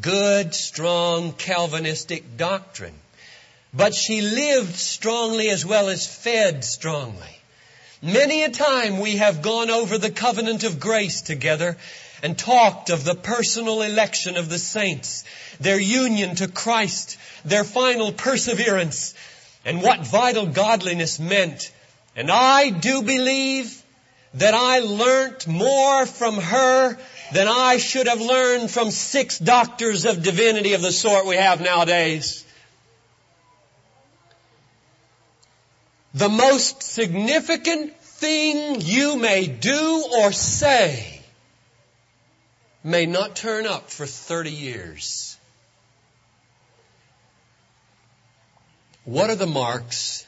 Good, 0.00 0.54
strong, 0.54 1.32
Calvinistic 1.32 2.36
doctrine. 2.36 2.94
But 3.74 3.94
she 3.94 4.20
lived 4.20 4.76
strongly 4.76 5.50
as 5.50 5.66
well 5.66 5.88
as 5.88 6.06
fed 6.06 6.64
strongly. 6.64 7.38
Many 8.00 8.44
a 8.44 8.50
time 8.50 9.00
we 9.00 9.16
have 9.16 9.42
gone 9.42 9.70
over 9.70 9.98
the 9.98 10.10
covenant 10.10 10.62
of 10.62 10.78
grace 10.78 11.22
together 11.22 11.76
and 12.22 12.36
talked 12.36 12.90
of 12.90 13.04
the 13.04 13.14
personal 13.14 13.82
election 13.82 14.36
of 14.36 14.48
the 14.48 14.58
saints, 14.58 15.24
their 15.60 15.80
union 15.80 16.34
to 16.36 16.48
Christ, 16.48 17.18
their 17.44 17.64
final 17.64 18.12
perseverance, 18.12 19.14
and 19.64 19.82
what 19.82 20.06
vital 20.06 20.46
godliness 20.46 21.18
meant. 21.18 21.72
And 22.16 22.30
I 22.30 22.70
do 22.70 23.02
believe 23.02 23.82
that 24.34 24.54
I 24.54 24.80
learnt 24.80 25.46
more 25.46 26.06
from 26.06 26.36
her 26.36 26.98
than 27.32 27.48
I 27.48 27.78
should 27.78 28.08
have 28.08 28.20
learned 28.20 28.70
from 28.70 28.90
six 28.90 29.38
doctors 29.38 30.04
of 30.04 30.22
divinity 30.22 30.74
of 30.74 30.82
the 30.82 30.92
sort 30.92 31.26
we 31.26 31.36
have 31.36 31.60
nowadays. 31.60 32.44
The 36.14 36.28
most 36.28 36.82
significant 36.82 37.96
thing 38.00 38.80
you 38.80 39.16
may 39.16 39.46
do 39.46 40.04
or 40.18 40.32
say 40.32 41.17
may 42.84 43.06
not 43.06 43.34
turn 43.34 43.66
up 43.66 43.90
for 43.90 44.06
30 44.06 44.50
years. 44.50 45.36
What 49.04 49.30
are 49.30 49.36
the 49.36 49.46
marks 49.46 50.26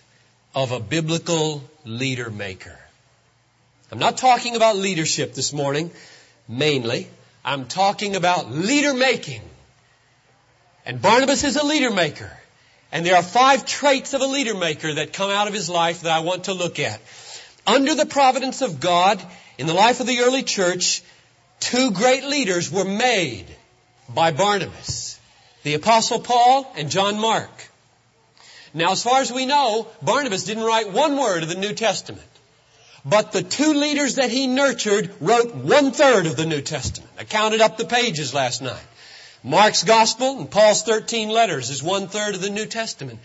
of 0.54 0.72
a 0.72 0.80
biblical 0.80 1.62
leader 1.84 2.30
maker? 2.30 2.78
I'm 3.92 3.98
not 3.98 4.16
talking 4.16 4.56
about 4.56 4.76
leadership 4.76 5.34
this 5.34 5.52
morning, 5.52 5.90
mainly. 6.48 7.08
I'm 7.44 7.66
talking 7.66 8.16
about 8.16 8.50
leader 8.50 8.94
making. 8.94 9.42
And 10.86 11.02
Barnabas 11.02 11.44
is 11.44 11.56
a 11.56 11.64
leader 11.64 11.90
maker. 11.90 12.30
And 12.92 13.06
there 13.06 13.16
are 13.16 13.22
five 13.22 13.66
traits 13.66 14.14
of 14.14 14.20
a 14.20 14.26
leader 14.26 14.54
maker 14.54 14.94
that 14.94 15.12
come 15.12 15.30
out 15.30 15.46
of 15.46 15.54
his 15.54 15.68
life 15.68 16.02
that 16.02 16.12
I 16.12 16.20
want 16.20 16.44
to 16.44 16.54
look 16.54 16.78
at. 16.78 17.00
Under 17.66 17.94
the 17.94 18.06
providence 18.06 18.62
of 18.62 18.80
God, 18.80 19.22
in 19.58 19.66
the 19.66 19.74
life 19.74 20.00
of 20.00 20.06
the 20.06 20.20
early 20.20 20.42
church, 20.42 21.02
two 21.60 21.92
great 21.92 22.24
leaders 22.24 22.70
were 22.70 22.84
made 22.84 23.46
by 24.08 24.32
Barnabas. 24.32 25.18
The 25.62 25.74
apostle 25.74 26.20
Paul 26.20 26.70
and 26.76 26.90
John 26.90 27.20
Mark. 27.20 27.50
Now 28.72 28.92
as 28.92 29.02
far 29.02 29.20
as 29.20 29.30
we 29.30 29.46
know, 29.46 29.88
Barnabas 30.02 30.44
didn't 30.44 30.64
write 30.64 30.90
one 30.90 31.16
word 31.16 31.42
of 31.42 31.48
the 31.48 31.54
New 31.54 31.74
Testament. 31.74 32.26
But 33.04 33.32
the 33.32 33.42
two 33.42 33.74
leaders 33.74 34.16
that 34.16 34.30
he 34.30 34.46
nurtured 34.46 35.10
wrote 35.20 35.54
one 35.54 35.92
third 35.92 36.26
of 36.26 36.36
the 36.36 36.46
New 36.46 36.60
Testament. 36.60 37.10
I 37.18 37.24
counted 37.24 37.60
up 37.60 37.76
the 37.76 37.86
pages 37.86 38.34
last 38.34 38.60
night. 38.60 38.82
Mark's 39.42 39.84
Gospel 39.84 40.38
and 40.38 40.50
Paul's 40.50 40.82
13 40.82 41.30
letters 41.30 41.70
is 41.70 41.82
one 41.82 42.08
third 42.08 42.34
of 42.34 42.42
the 42.42 42.50
New 42.50 42.66
Testament. 42.66 43.20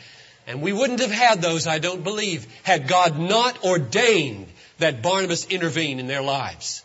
And 0.47 0.61
we 0.61 0.71
wouldn't 0.71 1.01
have 1.01 1.11
had 1.11 1.41
those, 1.41 1.67
I 1.67 1.79
don't 1.79 2.03
believe, 2.03 2.47
had 2.63 2.87
God 2.87 3.19
not 3.19 3.65
ordained 3.65 4.47
that 4.77 5.01
Barnabas 5.01 5.45
intervene 5.45 5.99
in 5.99 6.07
their 6.07 6.21
lives. 6.21 6.84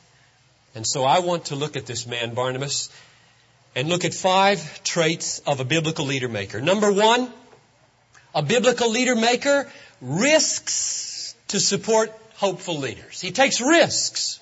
And 0.80 0.86
so 0.86 1.04
I 1.04 1.18
want 1.18 1.44
to 1.46 1.56
look 1.56 1.76
at 1.76 1.84
this 1.84 2.06
man, 2.06 2.32
Barnabas, 2.32 2.88
and 3.76 3.90
look 3.90 4.06
at 4.06 4.14
five 4.14 4.82
traits 4.82 5.40
of 5.40 5.60
a 5.60 5.64
biblical 5.66 6.06
leader 6.06 6.26
maker. 6.26 6.62
Number 6.62 6.90
one, 6.90 7.30
a 8.34 8.42
biblical 8.42 8.88
leader 8.88 9.14
maker 9.14 9.70
risks 10.00 11.34
to 11.48 11.60
support 11.60 12.18
hopeful 12.36 12.78
leaders. 12.78 13.20
He 13.20 13.30
takes 13.30 13.60
risks. 13.60 14.40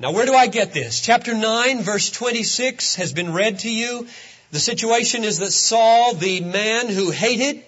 Now 0.00 0.10
where 0.10 0.26
do 0.26 0.34
I 0.34 0.48
get 0.48 0.72
this? 0.72 1.00
Chapter 1.00 1.32
9 1.32 1.82
verse 1.82 2.10
26 2.10 2.96
has 2.96 3.12
been 3.12 3.32
read 3.32 3.60
to 3.60 3.70
you. 3.70 4.08
The 4.50 4.58
situation 4.58 5.22
is 5.22 5.38
that 5.38 5.52
Saul, 5.52 6.14
the 6.14 6.40
man 6.40 6.88
who 6.88 7.12
hated, 7.12 7.62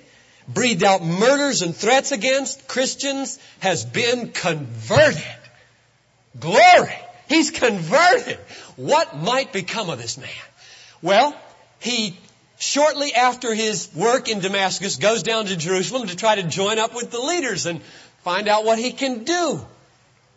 breathed 0.48 0.82
out 0.82 1.04
murders 1.04 1.62
and 1.62 1.76
threats 1.76 2.10
against 2.10 2.66
Christians, 2.66 3.38
has 3.60 3.84
been 3.84 4.32
converted. 4.32 5.22
Glory! 6.36 6.98
He's 7.30 7.52
converted. 7.52 8.38
What 8.74 9.16
might 9.16 9.52
become 9.52 9.88
of 9.88 9.98
this 9.98 10.18
man? 10.18 10.28
Well, 11.00 11.32
he 11.78 12.18
shortly 12.58 13.14
after 13.14 13.54
his 13.54 13.88
work 13.94 14.28
in 14.28 14.40
Damascus 14.40 14.96
goes 14.96 15.22
down 15.22 15.46
to 15.46 15.56
Jerusalem 15.56 16.08
to 16.08 16.16
try 16.16 16.34
to 16.34 16.42
join 16.42 16.80
up 16.80 16.92
with 16.92 17.12
the 17.12 17.20
leaders 17.20 17.66
and 17.66 17.82
find 18.24 18.48
out 18.48 18.64
what 18.64 18.80
he 18.80 18.90
can 18.90 19.22
do. 19.22 19.64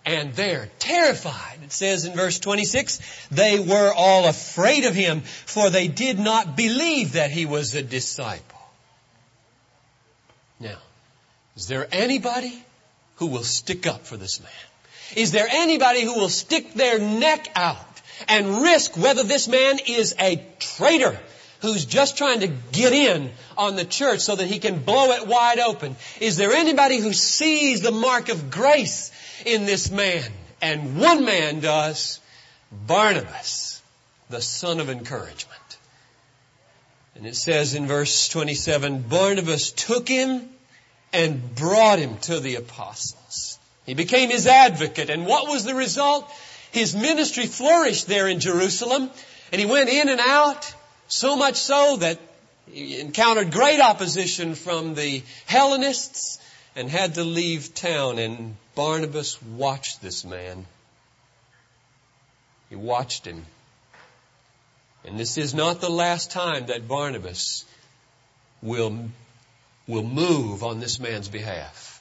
And 0.05 0.35
they're 0.35 0.69
terrified. 0.77 1.57
It 1.63 1.71
says 1.71 2.05
in 2.05 2.13
verse 2.13 2.38
26, 2.38 3.00
they 3.31 3.59
were 3.59 3.91
all 3.91 4.27
afraid 4.27 4.85
of 4.85 4.93
him, 4.93 5.21
for 5.21 5.71
they 5.71 5.88
did 5.88 6.19
not 6.19 6.55
believe 6.55 7.13
that 7.13 7.31
he 7.31 7.47
was 7.47 7.73
a 7.73 7.81
disciple. 7.81 8.59
Now, 10.59 10.77
is 11.55 11.67
there 11.67 11.88
anybody 11.91 12.63
who 13.15 13.25
will 13.25 13.43
stick 13.43 13.88
up 13.88 14.05
for 14.05 14.15
this 14.15 14.39
man? 14.39 14.51
Is 15.15 15.32
there 15.32 15.48
anybody 15.50 16.03
who 16.03 16.15
will 16.15 16.29
stick 16.29 16.74
their 16.74 17.00
neck 17.00 17.50
out 17.55 18.01
and 18.27 18.62
risk 18.62 18.98
whether 18.98 19.24
this 19.24 19.48
man 19.48 19.79
is 19.88 20.15
a 20.20 20.43
traitor 20.60 21.20
who's 21.62 21.86
just 21.86 22.17
trying 22.17 22.41
to 22.41 22.48
get 22.48 22.93
in 22.93 23.32
on 23.58 23.75
the 23.75 23.86
church 23.86 24.20
so 24.20 24.36
that 24.36 24.48
he 24.48 24.60
can 24.60 24.84
blow 24.84 25.12
it 25.12 25.27
wide 25.27 25.60
open? 25.60 25.96
Is 26.20 26.38
there 26.38 26.51
anybody 26.51 27.00
who 27.00 27.13
sees 27.13 27.82
the 27.82 27.91
mark 27.91 28.29
of 28.29 28.50
grace 28.50 29.12
in 29.46 29.65
this 29.65 29.91
man. 29.91 30.24
And 30.62 31.00
one 31.00 31.25
man 31.25 31.60
does, 31.60 32.20
Barnabas, 32.72 33.82
the 34.29 34.41
son 34.41 34.79
of 34.79 34.89
encouragement. 34.89 35.60
And 37.15 37.25
it 37.25 37.36
says 37.36 37.75
in 37.75 37.86
verse 37.86 38.29
27, 38.29 39.01
Barnabas 39.01 39.72
took 39.72 40.08
him 40.08 40.50
and 41.12 41.53
brought 41.55 42.00
him 42.00 42.17
to 42.20 42.39
the 42.39 42.55
apostles. 42.55 43.60
He 43.85 43.93
became 43.93 44.29
his 44.29 44.47
advocate. 44.47 45.09
And 45.09 45.25
what 45.25 45.49
was 45.49 45.65
the 45.65 45.75
result? 45.75 46.29
His 46.71 46.95
ministry 46.95 47.45
flourished 47.45 48.07
there 48.07 48.27
in 48.27 48.39
Jerusalem. 48.39 49.09
And 49.51 49.59
he 49.59 49.67
went 49.67 49.89
in 49.89 50.09
and 50.09 50.19
out, 50.19 50.73
so 51.07 51.35
much 51.35 51.57
so 51.57 51.97
that 51.97 52.19
he 52.71 52.99
encountered 52.99 53.51
great 53.51 53.79
opposition 53.79 54.55
from 54.55 54.95
the 54.95 55.21
Hellenists 55.45 56.39
and 56.75 56.89
had 56.89 57.15
to 57.15 57.23
leave 57.23 57.73
town. 57.75 58.19
And 58.19 58.55
Barnabas 58.73 59.41
watched 59.41 60.01
this 60.01 60.25
man. 60.25 60.65
He 62.69 62.75
watched 62.75 63.27
him. 63.27 63.45
And 65.05 65.19
this 65.19 65.37
is 65.37 65.53
not 65.53 65.81
the 65.81 65.89
last 65.89 66.31
time 66.31 66.67
that 66.67 66.87
Barnabas 66.87 67.65
will, 68.61 69.09
will 69.85 70.03
move 70.03 70.63
on 70.63 70.79
this 70.79 70.99
man's 70.99 71.27
behalf. 71.27 71.92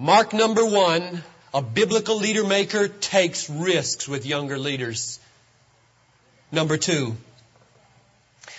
Mark 0.00 0.32
number 0.32 0.64
one, 0.64 1.22
a 1.52 1.60
biblical 1.60 2.16
leader 2.16 2.42
maker 2.42 2.88
takes 2.88 3.50
risks 3.50 4.08
with 4.08 4.24
younger 4.24 4.58
leaders. 4.58 5.20
Number 6.50 6.78
two, 6.78 7.18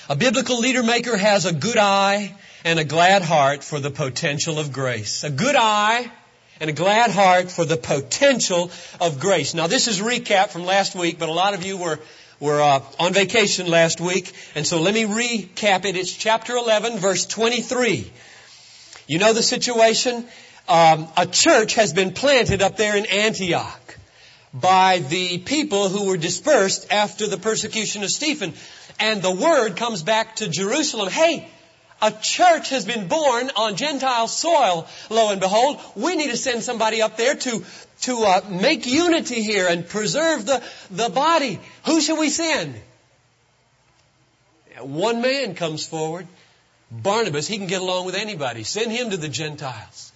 a 0.07 0.15
biblical 0.15 0.59
leader 0.59 0.83
maker 0.83 1.17
has 1.17 1.47
a 1.47 1.51
good 1.51 1.77
eye 1.77 2.35
and 2.63 2.77
a 2.77 2.83
glad 2.83 3.23
heart 3.23 3.63
for 3.63 3.79
the 3.79 3.89
potential 3.89 4.59
of 4.59 4.71
grace. 4.71 5.23
A 5.23 5.31
good 5.31 5.55
eye 5.55 6.11
and 6.59 6.69
a 6.69 6.73
glad 6.73 7.09
heart 7.09 7.49
for 7.49 7.65
the 7.65 7.75
potential 7.75 8.69
of 8.99 9.19
grace. 9.19 9.55
Now 9.55 9.65
this 9.65 9.87
is 9.87 9.99
recap 9.99 10.49
from 10.49 10.65
last 10.65 10.93
week, 10.93 11.17
but 11.17 11.27
a 11.27 11.33
lot 11.33 11.55
of 11.55 11.65
you 11.65 11.75
were 11.75 11.99
were 12.39 12.61
uh, 12.61 12.83
on 12.99 13.13
vacation 13.13 13.65
last 13.65 13.99
week, 13.99 14.31
and 14.53 14.65
so 14.65 14.79
let 14.79 14.93
me 14.93 15.05
recap 15.05 15.85
it. 15.85 15.95
It's 15.95 16.15
chapter 16.15 16.55
11, 16.55 16.99
verse 16.99 17.25
23. 17.25 18.11
You 19.07 19.17
know 19.17 19.33
the 19.33 19.41
situation? 19.41 20.27
Um, 20.71 21.09
a 21.17 21.25
church 21.25 21.73
has 21.73 21.91
been 21.91 22.13
planted 22.13 22.61
up 22.61 22.77
there 22.77 22.95
in 22.95 23.05
Antioch 23.05 23.97
by 24.53 24.99
the 24.99 25.39
people 25.39 25.89
who 25.89 26.05
were 26.05 26.15
dispersed 26.15 26.93
after 26.93 27.27
the 27.27 27.35
persecution 27.35 28.03
of 28.03 28.09
Stephen. 28.09 28.53
And 28.97 29.21
the 29.21 29.35
word 29.35 29.75
comes 29.75 30.01
back 30.01 30.37
to 30.37 30.47
Jerusalem. 30.47 31.09
Hey, 31.09 31.45
a 32.01 32.13
church 32.13 32.69
has 32.69 32.85
been 32.85 33.09
born 33.09 33.51
on 33.57 33.75
Gentile 33.75 34.29
soil, 34.29 34.87
lo 35.09 35.31
and 35.31 35.41
behold. 35.41 35.81
We 35.97 36.15
need 36.15 36.29
to 36.29 36.37
send 36.37 36.63
somebody 36.63 37.01
up 37.01 37.17
there 37.17 37.35
to, 37.35 37.65
to 38.03 38.17
uh, 38.19 38.41
make 38.49 38.87
unity 38.87 39.41
here 39.41 39.67
and 39.67 39.85
preserve 39.85 40.45
the, 40.45 40.63
the 40.89 41.09
body. 41.09 41.59
Who 41.85 41.99
should 41.99 42.17
we 42.17 42.29
send? 42.29 42.79
One 44.79 45.19
man 45.19 45.55
comes 45.55 45.85
forward. 45.85 46.27
Barnabas, 46.89 47.45
he 47.45 47.57
can 47.57 47.67
get 47.67 47.81
along 47.81 48.05
with 48.05 48.15
anybody. 48.15 48.63
Send 48.63 48.93
him 48.93 49.09
to 49.09 49.17
the 49.17 49.27
Gentiles. 49.27 50.10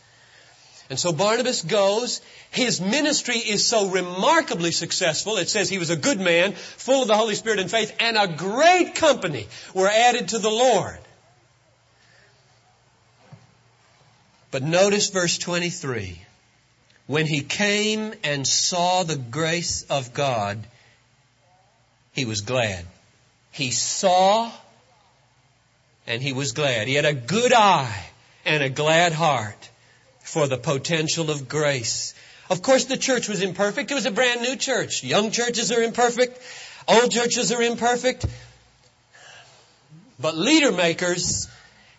And 0.90 1.00
so 1.00 1.12
Barnabas 1.12 1.64
goes. 1.64 2.22
His 2.52 2.80
ministry 2.80 3.38
is 3.38 3.66
so 3.66 3.90
remarkably 3.90 4.72
successful. 4.72 5.38
It 5.38 5.50
says 5.50 5.68
he 5.68 5.80
was 5.80 5.90
a 5.90 5.96
good 5.96 6.20
man, 6.20 6.54
full 6.54 7.02
of 7.02 7.08
the 7.08 7.18
Holy 7.18 7.36
Spirit 7.36 7.60
and 7.60 7.72
faith, 7.72 7.96
and 8.00 8.18
a 8.18 8.28
great 8.28 8.96
company 8.96 9.48
were 9.74 9.88
added 9.88 10.30
to 10.30 10.40
the 10.40 10.50
Lord. 10.50 11.00
But 14.52 14.64
notice 14.64 15.10
verse 15.10 15.38
23. 15.38 16.22
When 17.08 17.26
he 17.26 17.42
came 17.42 18.14
and 18.24 18.48
saw 18.48 19.04
the 19.04 19.18
grace 19.18 19.84
of 19.90 20.14
God, 20.14 20.66
he 22.14 22.26
was 22.26 22.42
glad. 22.42 22.86
He 23.52 23.72
saw 23.72 24.52
and 26.08 26.22
he 26.22 26.34
was 26.34 26.52
glad. 26.52 26.88
He 26.88 26.94
had 26.94 27.06
a 27.06 27.14
good 27.14 27.54
eye 27.54 28.06
and 28.46 28.64
a 28.64 28.70
glad 28.70 29.12
heart 29.12 29.70
for 30.26 30.48
the 30.48 30.58
potential 30.58 31.30
of 31.30 31.48
grace. 31.48 32.16
Of 32.50 32.62
course, 32.64 32.86
the 32.86 32.98
church 32.98 33.30
was 33.30 33.42
imperfect. 33.42 33.92
It 33.92 33.94
was 33.94 34.08
a 34.08 34.12
brand 34.12 34.42
new 34.42 34.56
church. 34.56 35.04
Young 35.04 35.30
churches 35.32 35.72
are 35.72 35.82
imperfect. 35.82 36.42
Old 36.88 37.12
churches 37.12 37.52
are 37.52 37.62
imperfect. 37.62 38.26
But 40.20 40.36
leader 40.36 40.72
makers 40.72 41.48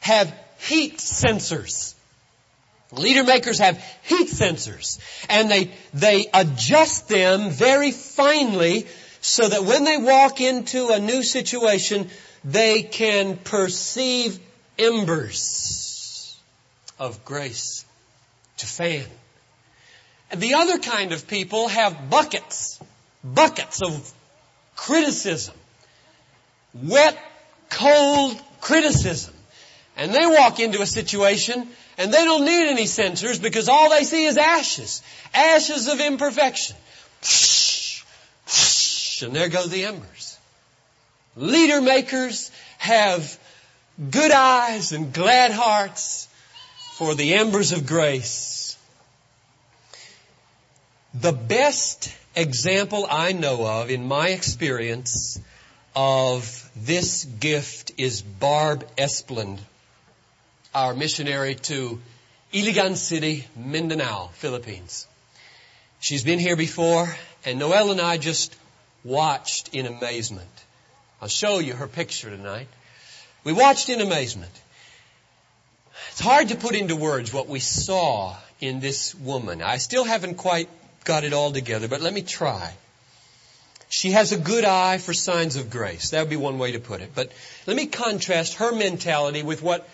have 0.00 0.34
heat 0.58 0.98
sensors. 0.98 1.94
Leader 2.92 3.22
makers 3.22 3.60
have 3.60 3.82
heat 4.02 4.28
sensors 4.28 4.98
and 5.28 5.50
they, 5.50 5.70
they 5.94 6.26
adjust 6.32 7.08
them 7.08 7.50
very 7.50 7.92
finely 7.92 8.86
so 9.20 9.48
that 9.48 9.64
when 9.64 9.84
they 9.84 9.98
walk 9.98 10.40
into 10.40 10.88
a 10.88 10.98
new 10.98 11.22
situation, 11.22 12.08
they 12.44 12.82
can 12.82 13.36
perceive 13.36 14.38
embers 14.78 16.36
of 16.98 17.24
grace 17.24 17.85
to 18.58 18.66
fan. 18.66 19.06
And 20.30 20.40
the 20.40 20.54
other 20.54 20.78
kind 20.78 21.12
of 21.12 21.28
people 21.28 21.68
have 21.68 22.10
buckets, 22.10 22.80
buckets 23.22 23.82
of 23.82 24.12
criticism, 24.74 25.54
wet, 26.74 27.16
cold 27.70 28.40
criticism. 28.60 29.34
And 29.96 30.12
they 30.12 30.26
walk 30.26 30.60
into 30.60 30.82
a 30.82 30.86
situation 30.86 31.68
and 31.98 32.12
they 32.12 32.24
don't 32.24 32.44
need 32.44 32.68
any 32.68 32.84
sensors 32.84 33.40
because 33.40 33.68
all 33.68 33.90
they 33.90 34.04
see 34.04 34.26
is 34.26 34.36
ashes. 34.36 35.02
Ashes 35.32 35.88
of 35.88 36.00
imperfection. 36.00 36.76
And 39.22 39.34
there 39.34 39.48
go 39.48 39.66
the 39.66 39.84
embers. 39.84 40.38
Leader 41.36 41.80
makers 41.80 42.50
have 42.78 43.38
good 44.10 44.30
eyes 44.30 44.92
and 44.92 45.12
glad 45.12 45.52
hearts 45.52 46.28
for 46.92 47.14
the 47.14 47.34
embers 47.34 47.72
of 47.72 47.86
grace. 47.86 48.45
The 51.20 51.32
best 51.32 52.14
example 52.34 53.06
I 53.08 53.32
know 53.32 53.66
of 53.66 53.90
in 53.90 54.06
my 54.06 54.28
experience 54.28 55.40
of 55.94 56.70
this 56.76 57.24
gift 57.24 57.92
is 57.96 58.20
Barb 58.20 58.86
Esplund 58.98 59.58
our 60.74 60.92
missionary 60.92 61.54
to 61.54 61.98
Iligan 62.52 62.96
City, 62.96 63.46
Mindanao, 63.56 64.28
Philippines. 64.34 65.06
She's 66.00 66.22
been 66.22 66.38
here 66.38 66.54
before, 66.54 67.16
and 67.46 67.58
Noel 67.58 67.92
and 67.92 68.00
I 68.00 68.18
just 68.18 68.54
watched 69.02 69.74
in 69.74 69.86
amazement. 69.86 70.50
I'll 71.22 71.28
show 71.28 71.60
you 71.60 71.72
her 71.72 71.86
picture 71.86 72.28
tonight. 72.28 72.68
We 73.42 73.54
watched 73.54 73.88
in 73.88 74.02
amazement. 74.02 74.52
It's 76.10 76.20
hard 76.20 76.48
to 76.48 76.56
put 76.56 76.74
into 76.74 76.94
words 76.94 77.32
what 77.32 77.48
we 77.48 77.60
saw 77.60 78.36
in 78.60 78.80
this 78.80 79.14
woman. 79.14 79.62
I 79.62 79.78
still 79.78 80.04
haven't 80.04 80.34
quite 80.34 80.68
got 81.06 81.24
it 81.24 81.32
all 81.32 81.52
together, 81.52 81.88
but 81.88 82.02
let 82.02 82.12
me 82.12 82.20
try. 82.20 82.74
She 83.88 84.10
has 84.10 84.32
a 84.32 84.36
good 84.36 84.64
eye 84.64 84.98
for 84.98 85.14
signs 85.14 85.56
of 85.56 85.70
grace. 85.70 86.10
That 86.10 86.20
would 86.20 86.30
be 86.30 86.36
one 86.36 86.58
way 86.58 86.72
to 86.72 86.80
put 86.80 87.00
it. 87.00 87.12
But 87.14 87.32
let 87.66 87.76
me 87.76 87.86
contrast 87.86 88.54
her 88.54 88.72
mentality 88.72 89.42
with 89.42 89.62
what 89.62 89.88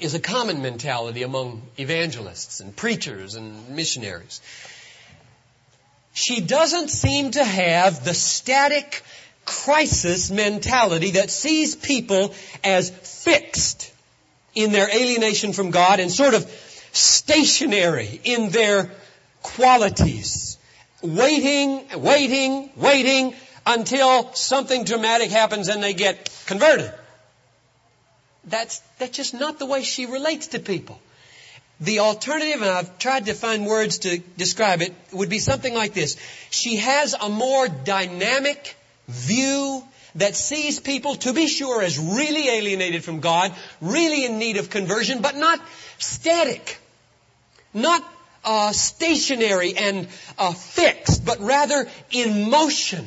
is 0.00 0.14
a 0.14 0.18
common 0.18 0.62
mentality 0.62 1.22
among 1.22 1.62
evangelists 1.78 2.60
and 2.60 2.74
preachers 2.74 3.34
and 3.34 3.68
missionaries. 3.68 4.40
She 6.14 6.40
doesn't 6.40 6.88
seem 6.88 7.32
to 7.32 7.44
have 7.44 8.04
the 8.04 8.14
static 8.14 9.04
crisis 9.44 10.30
mentality 10.30 11.12
that 11.12 11.30
sees 11.30 11.76
people 11.76 12.34
as 12.64 12.88
fixed 12.88 13.92
in 14.54 14.72
their 14.72 14.88
alienation 14.88 15.52
from 15.52 15.70
God 15.70 16.00
and 16.00 16.10
sort 16.10 16.32
of 16.32 16.44
stationary 16.92 18.20
in 18.24 18.50
their 18.50 18.90
qualities. 19.44 20.58
Waiting, 21.02 21.84
waiting, 21.96 22.70
waiting 22.76 23.34
until 23.66 24.32
something 24.32 24.84
dramatic 24.84 25.30
happens 25.30 25.68
and 25.68 25.82
they 25.82 25.92
get 25.92 26.30
converted. 26.46 26.92
That's, 28.46 28.80
that's 28.98 29.16
just 29.16 29.34
not 29.34 29.58
the 29.58 29.66
way 29.66 29.82
she 29.82 30.06
relates 30.06 30.48
to 30.48 30.58
people. 30.58 31.00
The 31.80 32.00
alternative, 32.00 32.62
and 32.62 32.70
I've 32.70 32.98
tried 32.98 33.26
to 33.26 33.34
find 33.34 33.66
words 33.66 33.98
to 33.98 34.18
describe 34.36 34.80
it, 34.80 34.94
would 35.12 35.28
be 35.28 35.38
something 35.38 35.74
like 35.74 35.92
this. 35.92 36.16
She 36.50 36.76
has 36.76 37.14
a 37.14 37.28
more 37.28 37.68
dynamic 37.68 38.76
view 39.08 39.84
that 40.14 40.36
sees 40.36 40.78
people, 40.78 41.16
to 41.16 41.32
be 41.32 41.48
sure, 41.48 41.82
as 41.82 41.98
really 41.98 42.48
alienated 42.48 43.02
from 43.02 43.20
God, 43.20 43.52
really 43.80 44.24
in 44.24 44.38
need 44.38 44.56
of 44.56 44.70
conversion, 44.70 45.20
but 45.20 45.36
not 45.36 45.60
static, 45.98 46.78
not 47.74 48.02
uh, 48.44 48.72
stationary 48.72 49.74
and 49.76 50.08
uh, 50.38 50.52
fixed, 50.52 51.24
but 51.24 51.40
rather 51.40 51.88
in 52.10 52.50
motion, 52.50 53.06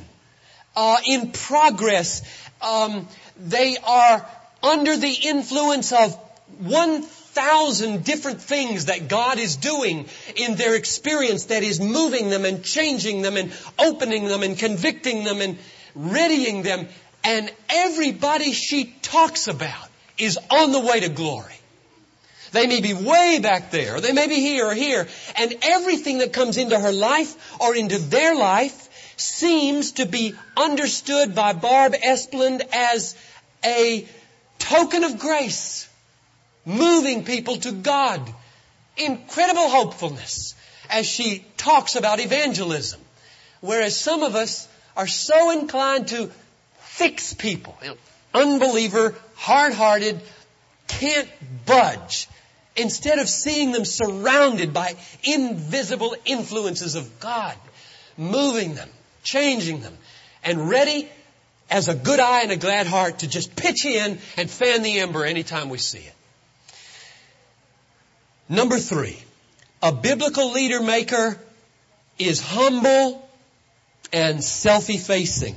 uh, 0.75 0.97
in 1.05 1.31
progress. 1.31 2.21
Um, 2.61 3.07
they 3.37 3.77
are 3.77 4.25
under 4.63 4.97
the 4.97 5.11
influence 5.11 5.91
of 5.91 6.15
1,000 6.59 8.03
different 8.03 8.41
things 8.41 8.85
that 8.85 9.07
God 9.07 9.37
is 9.37 9.57
doing 9.57 10.07
in 10.35 10.55
their 10.55 10.75
experience 10.75 11.45
that 11.45 11.63
is 11.63 11.79
moving 11.79 12.29
them 12.29 12.45
and 12.45 12.63
changing 12.63 13.21
them 13.21 13.37
and 13.37 13.51
opening 13.77 14.25
them 14.25 14.43
and 14.43 14.57
convicting 14.57 15.23
them 15.23 15.41
and 15.41 15.57
readying 15.93 16.63
them. 16.63 16.87
And 17.23 17.51
everybody 17.69 18.53
she 18.53 18.85
talks 19.01 19.47
about 19.47 19.89
is 20.17 20.39
on 20.49 20.71
the 20.71 20.79
way 20.79 21.01
to 21.01 21.09
glory. 21.09 21.56
They 22.51 22.67
may 22.67 22.81
be 22.81 22.93
way 22.93 23.39
back 23.41 23.71
there, 23.71 23.95
or 23.95 24.01
they 24.01 24.13
may 24.13 24.27
be 24.27 24.35
here 24.35 24.67
or 24.67 24.73
here, 24.73 25.07
and 25.35 25.55
everything 25.63 26.19
that 26.19 26.33
comes 26.33 26.57
into 26.57 26.79
her 26.79 26.91
life 26.91 27.59
or 27.59 27.75
into 27.75 27.97
their 27.97 28.35
life 28.35 28.83
seems 29.17 29.93
to 29.93 30.05
be 30.05 30.33
understood 30.55 31.33
by 31.33 31.53
Barb 31.53 31.93
Esplund 31.93 32.61
as 32.71 33.15
a 33.65 34.07
token 34.59 35.03
of 35.03 35.19
grace, 35.19 35.89
moving 36.65 37.25
people 37.25 37.57
to 37.57 37.71
God. 37.71 38.21
Incredible 38.95 39.69
hopefulness 39.69 40.55
as 40.89 41.05
she 41.05 41.45
talks 41.57 41.95
about 41.95 42.19
evangelism. 42.19 43.01
Whereas 43.61 43.95
some 43.95 44.23
of 44.23 44.35
us 44.35 44.67
are 44.95 45.07
so 45.07 45.51
inclined 45.51 46.09
to 46.09 46.31
fix 46.79 47.33
people. 47.33 47.77
Unbeliever, 48.33 49.15
hard-hearted, 49.35 50.21
can't 50.87 51.29
budge. 51.65 52.27
Instead 52.77 53.19
of 53.19 53.27
seeing 53.27 53.71
them 53.71 53.85
surrounded 53.85 54.73
by 54.73 54.95
invisible 55.23 56.15
influences 56.25 56.95
of 56.95 57.19
God, 57.19 57.55
moving 58.17 58.75
them, 58.75 58.89
changing 59.23 59.81
them, 59.81 59.97
and 60.43 60.69
ready 60.69 61.09
as 61.69 61.87
a 61.87 61.95
good 61.95 62.19
eye 62.19 62.43
and 62.43 62.51
a 62.51 62.57
glad 62.57 62.87
heart 62.87 63.19
to 63.19 63.27
just 63.27 63.55
pitch 63.55 63.85
in 63.85 64.19
and 64.37 64.49
fan 64.49 64.83
the 64.83 64.99
ember 64.99 65.25
anytime 65.25 65.69
we 65.69 65.77
see 65.77 65.99
it. 65.99 66.13
Number 68.47 68.77
three, 68.77 69.21
a 69.81 69.91
biblical 69.91 70.51
leader 70.51 70.81
maker 70.81 71.37
is 72.17 72.39
humble 72.39 73.27
and 74.13 74.43
self-effacing. 74.43 75.55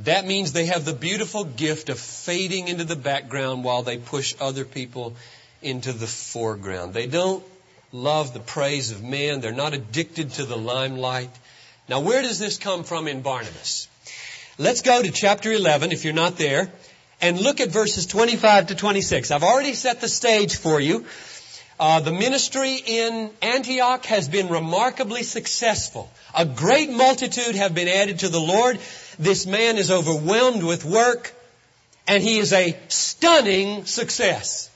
That 0.00 0.26
means 0.26 0.52
they 0.52 0.66
have 0.66 0.84
the 0.84 0.94
beautiful 0.94 1.44
gift 1.44 1.90
of 1.90 1.98
fading 1.98 2.68
into 2.68 2.84
the 2.84 2.96
background 2.96 3.64
while 3.64 3.82
they 3.82 3.98
push 3.98 4.34
other 4.40 4.64
people 4.64 5.14
into 5.62 5.92
the 5.92 6.06
foreground. 6.06 6.94
They 6.94 7.06
don't 7.06 7.44
love 7.92 8.32
the 8.32 8.40
praise 8.40 8.90
of 8.90 9.02
men. 9.02 9.40
They're 9.40 9.52
not 9.52 9.74
addicted 9.74 10.30
to 10.32 10.44
the 10.44 10.56
limelight. 10.56 11.30
Now 11.88 12.00
where 12.00 12.22
does 12.22 12.38
this 12.38 12.58
come 12.58 12.84
from 12.84 13.08
in 13.08 13.22
Barnabas? 13.22 13.88
Let's 14.58 14.82
go 14.82 15.02
to 15.02 15.10
chapter 15.10 15.50
11 15.52 15.92
if 15.92 16.04
you're 16.04 16.12
not 16.12 16.36
there 16.36 16.70
and 17.20 17.40
look 17.40 17.60
at 17.60 17.70
verses 17.70 18.06
25 18.06 18.68
to 18.68 18.74
26. 18.74 19.30
I've 19.30 19.42
already 19.42 19.74
set 19.74 20.00
the 20.00 20.08
stage 20.08 20.56
for 20.56 20.80
you. 20.80 21.04
Uh, 21.78 22.00
the 22.00 22.12
ministry 22.12 22.74
in 22.74 23.30
Antioch 23.40 24.04
has 24.06 24.28
been 24.28 24.48
remarkably 24.48 25.22
successful. 25.22 26.10
A 26.34 26.44
great 26.44 26.90
multitude 26.90 27.54
have 27.54 27.74
been 27.74 27.88
added 27.88 28.20
to 28.20 28.28
the 28.28 28.40
Lord. 28.40 28.78
This 29.18 29.46
man 29.46 29.78
is 29.78 29.90
overwhelmed 29.90 30.62
with 30.62 30.84
work 30.84 31.34
and 32.06 32.22
he 32.22 32.38
is 32.38 32.52
a 32.52 32.76
stunning 32.88 33.86
success. 33.86 34.69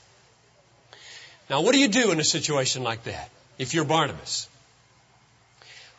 Now 1.49 1.61
what 1.61 1.73
do 1.73 1.79
you 1.79 1.87
do 1.87 2.11
in 2.11 2.19
a 2.19 2.23
situation 2.23 2.83
like 2.83 3.03
that 3.03 3.29
if 3.57 3.73
you're 3.73 3.85
Barnabas? 3.85 4.49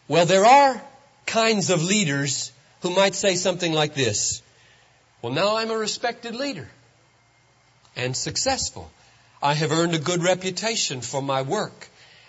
Well, 0.08 0.26
there 0.26 0.44
are 0.44 0.82
kinds 1.26 1.70
of 1.70 1.82
leaders 1.82 2.52
who 2.82 2.90
might 2.90 3.14
say 3.14 3.34
something 3.34 3.72
like 3.72 3.94
this. 3.94 4.42
Well, 5.22 5.32
now 5.32 5.56
I'm 5.56 5.70
a 5.70 5.76
respected 5.76 6.34
leader 6.34 6.68
and 7.96 8.16
successful. 8.16 8.90
I 9.42 9.54
have 9.54 9.72
earned 9.72 9.94
a 9.94 9.98
good 9.98 10.22
reputation 10.22 11.00
for 11.00 11.22
my 11.22 11.42
work 11.42 11.88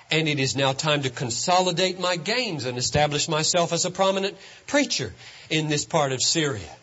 and 0.10 0.28
it 0.28 0.40
is 0.40 0.56
now 0.56 0.72
time 0.74 1.04
to 1.04 1.10
consolidate 1.10 2.00
my 2.00 2.16
gains 2.16 2.66
and 2.66 2.78
establish 2.78 3.28
myself 3.28 3.74
as 3.74 3.86
a 3.86 3.92
prominent 3.92 4.38
preacher 4.66 5.14
in 5.50 5.68
this 5.68 5.86
part 5.86 6.12
of 6.12 6.22
Syria. 6.22 6.76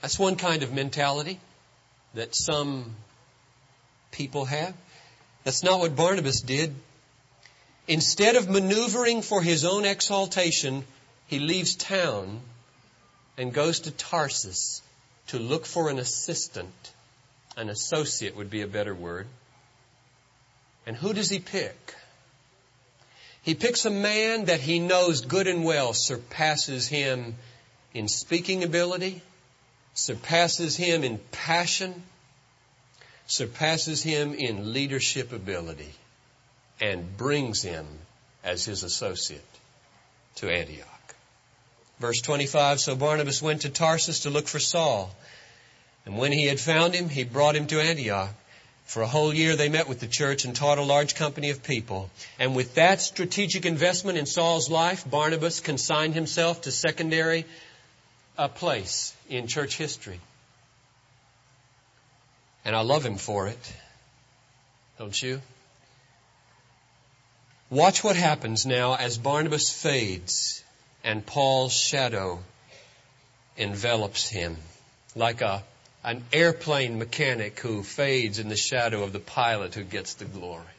That's 0.00 0.18
one 0.18 0.36
kind 0.36 0.62
of 0.62 0.72
mentality 0.72 1.40
that 2.14 2.34
some 2.34 2.94
people 4.10 4.44
have. 4.44 4.74
That's 5.44 5.62
not 5.62 5.80
what 5.80 5.96
Barnabas 5.96 6.40
did. 6.40 6.74
Instead 7.86 8.36
of 8.36 8.48
maneuvering 8.48 9.22
for 9.22 9.42
his 9.42 9.64
own 9.64 9.84
exaltation, 9.84 10.84
he 11.26 11.38
leaves 11.38 11.74
town 11.74 12.40
and 13.38 13.52
goes 13.52 13.80
to 13.80 13.90
Tarsus 13.90 14.82
to 15.28 15.38
look 15.38 15.64
for 15.64 15.88
an 15.88 15.98
assistant. 15.98 16.92
An 17.56 17.70
associate 17.70 18.36
would 18.36 18.50
be 18.50 18.62
a 18.62 18.66
better 18.66 18.94
word. 18.94 19.26
And 20.86 20.96
who 20.96 21.12
does 21.12 21.30
he 21.30 21.38
pick? 21.38 21.94
He 23.42 23.54
picks 23.54 23.84
a 23.84 23.90
man 23.90 24.46
that 24.46 24.60
he 24.60 24.78
knows 24.78 25.22
good 25.22 25.46
and 25.46 25.64
well 25.64 25.94
surpasses 25.94 26.86
him 26.88 27.36
in 27.94 28.08
speaking 28.08 28.64
ability, 28.64 29.22
surpasses 29.94 30.76
him 30.76 31.04
in 31.04 31.18
passion, 31.32 32.02
surpasses 33.28 34.02
him 34.02 34.34
in 34.34 34.72
leadership 34.72 35.32
ability, 35.32 35.92
and 36.80 37.16
brings 37.16 37.62
him 37.62 37.86
as 38.42 38.64
his 38.64 38.82
associate 38.82 39.44
to 40.36 40.50
Antioch. 40.50 41.14
Verse 42.00 42.20
25, 42.22 42.80
so 42.80 42.96
Barnabas 42.96 43.42
went 43.42 43.62
to 43.62 43.68
Tarsus 43.68 44.20
to 44.20 44.30
look 44.30 44.48
for 44.48 44.58
Saul. 44.58 45.14
And 46.06 46.16
when 46.16 46.32
he 46.32 46.46
had 46.46 46.58
found 46.58 46.94
him, 46.94 47.08
he 47.08 47.24
brought 47.24 47.54
him 47.54 47.66
to 47.66 47.80
Antioch. 47.80 48.30
For 48.86 49.02
a 49.02 49.06
whole 49.06 49.34
year 49.34 49.56
they 49.56 49.68
met 49.68 49.88
with 49.88 50.00
the 50.00 50.06
church 50.06 50.46
and 50.46 50.56
taught 50.56 50.78
a 50.78 50.82
large 50.82 51.14
company 51.14 51.50
of 51.50 51.62
people. 51.62 52.08
And 52.38 52.56
with 52.56 52.76
that 52.76 53.02
strategic 53.02 53.66
investment 53.66 54.16
in 54.16 54.24
Saul's 54.24 54.70
life, 54.70 55.08
Barnabas 55.08 55.60
consigned 55.60 56.14
himself 56.14 56.62
to 56.62 56.70
secondary 56.70 57.44
a 58.38 58.48
place 58.48 59.12
in 59.28 59.48
church 59.48 59.76
history. 59.76 60.20
And 62.68 62.76
I 62.76 62.82
love 62.82 63.02
him 63.02 63.16
for 63.16 63.48
it. 63.48 63.72
Don't 64.98 65.22
you? 65.22 65.40
Watch 67.70 68.04
what 68.04 68.14
happens 68.14 68.66
now 68.66 68.94
as 68.94 69.16
Barnabas 69.16 69.70
fades 69.70 70.62
and 71.02 71.24
Paul's 71.24 71.72
shadow 71.72 72.40
envelops 73.56 74.28
him 74.28 74.58
like 75.14 75.40
a, 75.40 75.64
an 76.04 76.22
airplane 76.30 76.98
mechanic 76.98 77.58
who 77.58 77.82
fades 77.82 78.38
in 78.38 78.50
the 78.50 78.56
shadow 78.56 79.02
of 79.02 79.14
the 79.14 79.18
pilot 79.18 79.74
who 79.74 79.82
gets 79.82 80.12
the 80.12 80.26
glory. 80.26 80.77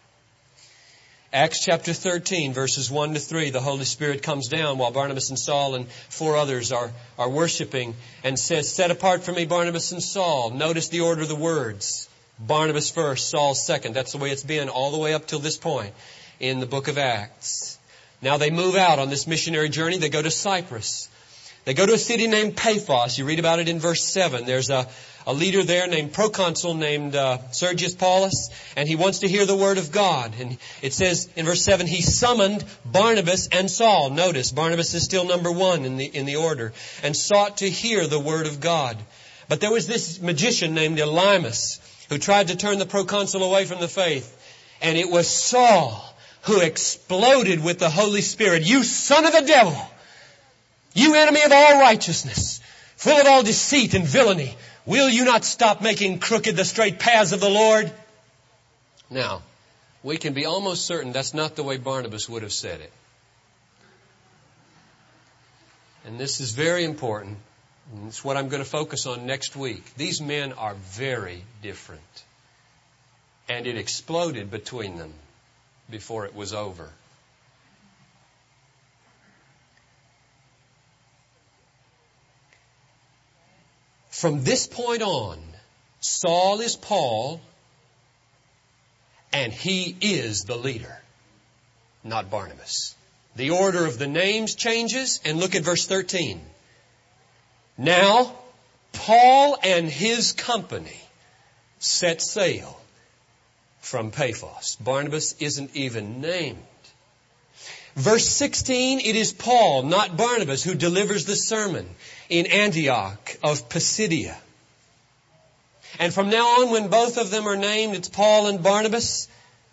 Acts 1.32 1.64
chapter 1.64 1.94
13 1.94 2.54
verses 2.54 2.90
1 2.90 3.14
to 3.14 3.20
3, 3.20 3.52
the 3.52 3.62
Holy 3.62 3.86
Spirit 3.86 4.24
comes 4.24 4.48
down 4.48 4.80
while 4.80 4.90
Barnabas 4.90 5.30
and 5.30 5.38
Saul 5.38 5.76
and 5.76 5.88
four 6.10 6.36
others 6.36 6.72
are, 6.72 6.92
are 7.20 7.30
worshiping 7.30 7.96
and 8.24 8.40
says, 8.40 8.74
set 8.74 8.90
apart 8.90 9.24
for 9.24 9.32
me 9.32 9.46
Barnabas 9.46 9.92
and 9.92 10.02
Saul. 10.02 10.50
Notice 10.50 10.88
the 10.88 11.02
order 11.02 11.22
of 11.22 11.28
the 11.28 11.36
words. 11.36 12.10
Barnabas 12.40 12.90
first, 12.90 13.30
Saul 13.30 13.54
second. 13.54 13.94
That's 13.94 14.14
the 14.14 14.18
way 14.18 14.32
it's 14.32 14.44
been 14.44 14.70
all 14.70 14.90
the 14.92 14.98
way 14.98 15.14
up 15.14 15.28
till 15.28 15.38
this 15.38 15.58
point. 15.58 15.94
in 16.40 16.60
the 16.62 16.66
book 16.66 16.88
of 16.88 16.98
Acts. 16.98 17.78
Now 18.24 18.38
they 18.38 18.50
move 18.50 18.76
out 18.76 18.98
on 18.98 19.10
this 19.10 19.28
missionary 19.28 19.70
journey. 19.70 19.98
They 19.98 20.10
go 20.10 20.22
to 20.22 20.32
Cyprus. 20.32 21.10
They 21.70 21.76
go 21.76 21.86
to 21.86 21.94
a 21.94 22.00
city 22.00 22.26
named 22.26 22.58
Paphos. 22.58 23.20
You 23.20 23.26
read 23.26 23.38
about 23.38 23.60
it 23.60 23.70
in 23.70 23.78
verse 23.78 24.04
7. 24.04 24.48
There's 24.48 24.72
a, 24.72 24.88
a 25.28 25.34
leader 25.34 25.62
there 25.62 25.86
named 25.86 26.14
proconsul 26.14 26.74
named 26.74 27.16
uh, 27.16 27.38
Sergius 27.52 27.94
Paulus, 27.94 28.50
and 28.76 28.90
he 28.90 28.96
wants 28.96 29.20
to 29.20 29.28
hear 29.28 29.46
the 29.46 29.56
word 29.56 29.78
of 29.78 29.92
God. 29.92 30.34
And 30.40 30.58
it 30.82 30.94
says 30.94 31.30
in 31.36 31.46
verse 31.46 31.64
7, 31.64 31.86
he 31.86 32.02
summoned 32.02 32.66
Barnabas 32.86 33.50
and 33.50 33.70
Saul. 33.70 34.10
Notice, 34.10 34.52
Barnabas 34.52 34.96
is 34.96 35.04
still 35.04 35.28
number 35.28 35.52
one 35.52 35.86
in 35.86 35.98
the, 35.98 36.06
in 36.06 36.26
the 36.26 36.38
order, 36.38 36.74
and 37.04 37.16
sought 37.16 37.58
to 37.58 37.70
hear 37.70 38.08
the 38.08 38.20
word 38.20 38.48
of 38.48 38.60
God. 38.60 38.98
But 39.48 39.62
there 39.62 39.72
was 39.72 39.86
this 39.86 40.20
magician 40.20 40.74
named 40.74 40.98
Elymas 40.98 42.08
who 42.10 42.18
tried 42.18 42.48
to 42.48 42.58
turn 42.58 42.80
the 42.80 42.88
proconsul 42.88 43.44
away 43.44 43.66
from 43.66 43.80
the 43.80 43.88
faith. 43.88 44.36
And 44.82 44.98
it 44.98 45.08
was 45.08 45.28
Saul 45.28 46.04
who 46.46 46.62
exploded 46.62 47.64
with 47.64 47.78
the 47.78 47.92
Holy 47.92 48.22
Spirit. 48.22 48.64
You 48.64 48.84
son 48.84 49.28
of 49.28 49.34
the 49.34 49.42
devil! 49.46 49.80
You 50.94 51.16
enemy 51.16 51.42
of 51.44 51.52
all 51.52 51.80
righteousness! 51.80 52.62
Full 52.98 53.18
of 53.18 53.28
all 53.28 53.44
deceit 53.44 53.94
and 53.94 54.06
villainy! 54.06 54.56
Will 54.86 55.10
you 55.10 55.24
not 55.26 55.46
stop 55.46 55.82
making 55.82 56.20
crooked 56.20 56.56
the 56.56 56.66
straight 56.66 57.00
paths 57.00 57.32
of 57.32 57.40
the 57.40 57.50
Lord? 57.50 57.92
Now, 59.10 59.44
we 60.04 60.18
can 60.18 60.34
be 60.34 60.46
almost 60.46 60.86
certain 60.86 61.12
that's 61.12 61.34
not 61.34 61.56
the 61.56 61.64
way 61.64 61.78
Barnabas 61.78 62.28
would 62.30 62.44
have 62.44 62.54
said 62.54 62.82
it. 62.82 62.92
And 66.06 66.20
this 66.20 66.40
is 66.40 66.52
very 66.52 66.86
important. 66.86 67.38
And 67.94 68.08
it's 68.08 68.24
what 68.24 68.38
I'm 68.38 68.50
going 68.50 68.64
to 68.64 68.70
focus 68.70 69.06
on 69.06 69.26
next 69.26 69.56
week. 69.56 69.84
These 69.96 70.22
men 70.22 70.54
are 70.54 70.76
very 70.76 71.44
different. 71.62 72.02
And 73.48 73.68
it 73.68 73.78
exploded 73.78 74.52
between 74.52 74.98
them 74.98 75.14
before 75.90 76.26
it 76.26 76.36
was 76.36 76.54
over. 76.54 76.90
From 84.20 84.44
this 84.44 84.68
point 84.68 85.02
on, 85.02 85.40
Saul 86.02 86.60
is 86.60 86.76
Paul, 86.76 87.40
and 89.32 89.54
he 89.54 89.96
is 90.02 90.44
the 90.44 90.58
leader, 90.58 91.02
not 92.04 92.30
Barnabas. 92.30 92.96
The 93.38 93.52
order 93.52 93.86
of 93.86 93.98
the 93.98 94.08
names 94.08 94.56
changes, 94.56 95.22
and 95.24 95.40
look 95.40 95.56
at 95.56 95.64
verse 95.64 95.86
13. 95.88 96.42
Now, 97.78 98.36
Paul 98.92 99.58
and 99.64 99.88
his 99.88 100.34
company 100.34 101.00
set 101.78 102.22
sail 102.22 102.78
from 103.80 104.12
Paphos. 104.12 104.76
Barnabas 104.82 105.36
isn't 105.40 105.78
even 105.78 106.20
named. 106.20 106.62
Verse 108.00 108.30
16, 108.30 109.02
it 109.02 109.18
is 109.18 109.34
Paul, 109.34 109.84
not 109.84 110.16
Barnabas, 110.16 110.64
who 110.64 110.74
delivers 110.74 111.26
the 111.26 111.36
sermon 111.36 111.86
in 112.30 112.46
Antioch 112.46 113.36
of 113.44 113.68
Pisidia. 113.68 114.38
And 116.00 116.14
from 116.14 116.30
now 116.30 116.62
on, 116.62 116.70
when 116.72 116.88
both 116.88 117.18
of 117.18 117.30
them 117.30 117.46
are 117.46 117.58
named, 117.58 117.96
it's 117.96 118.08
Paul 118.08 118.48
and 118.48 118.64
Barnabas, 118.64 119.28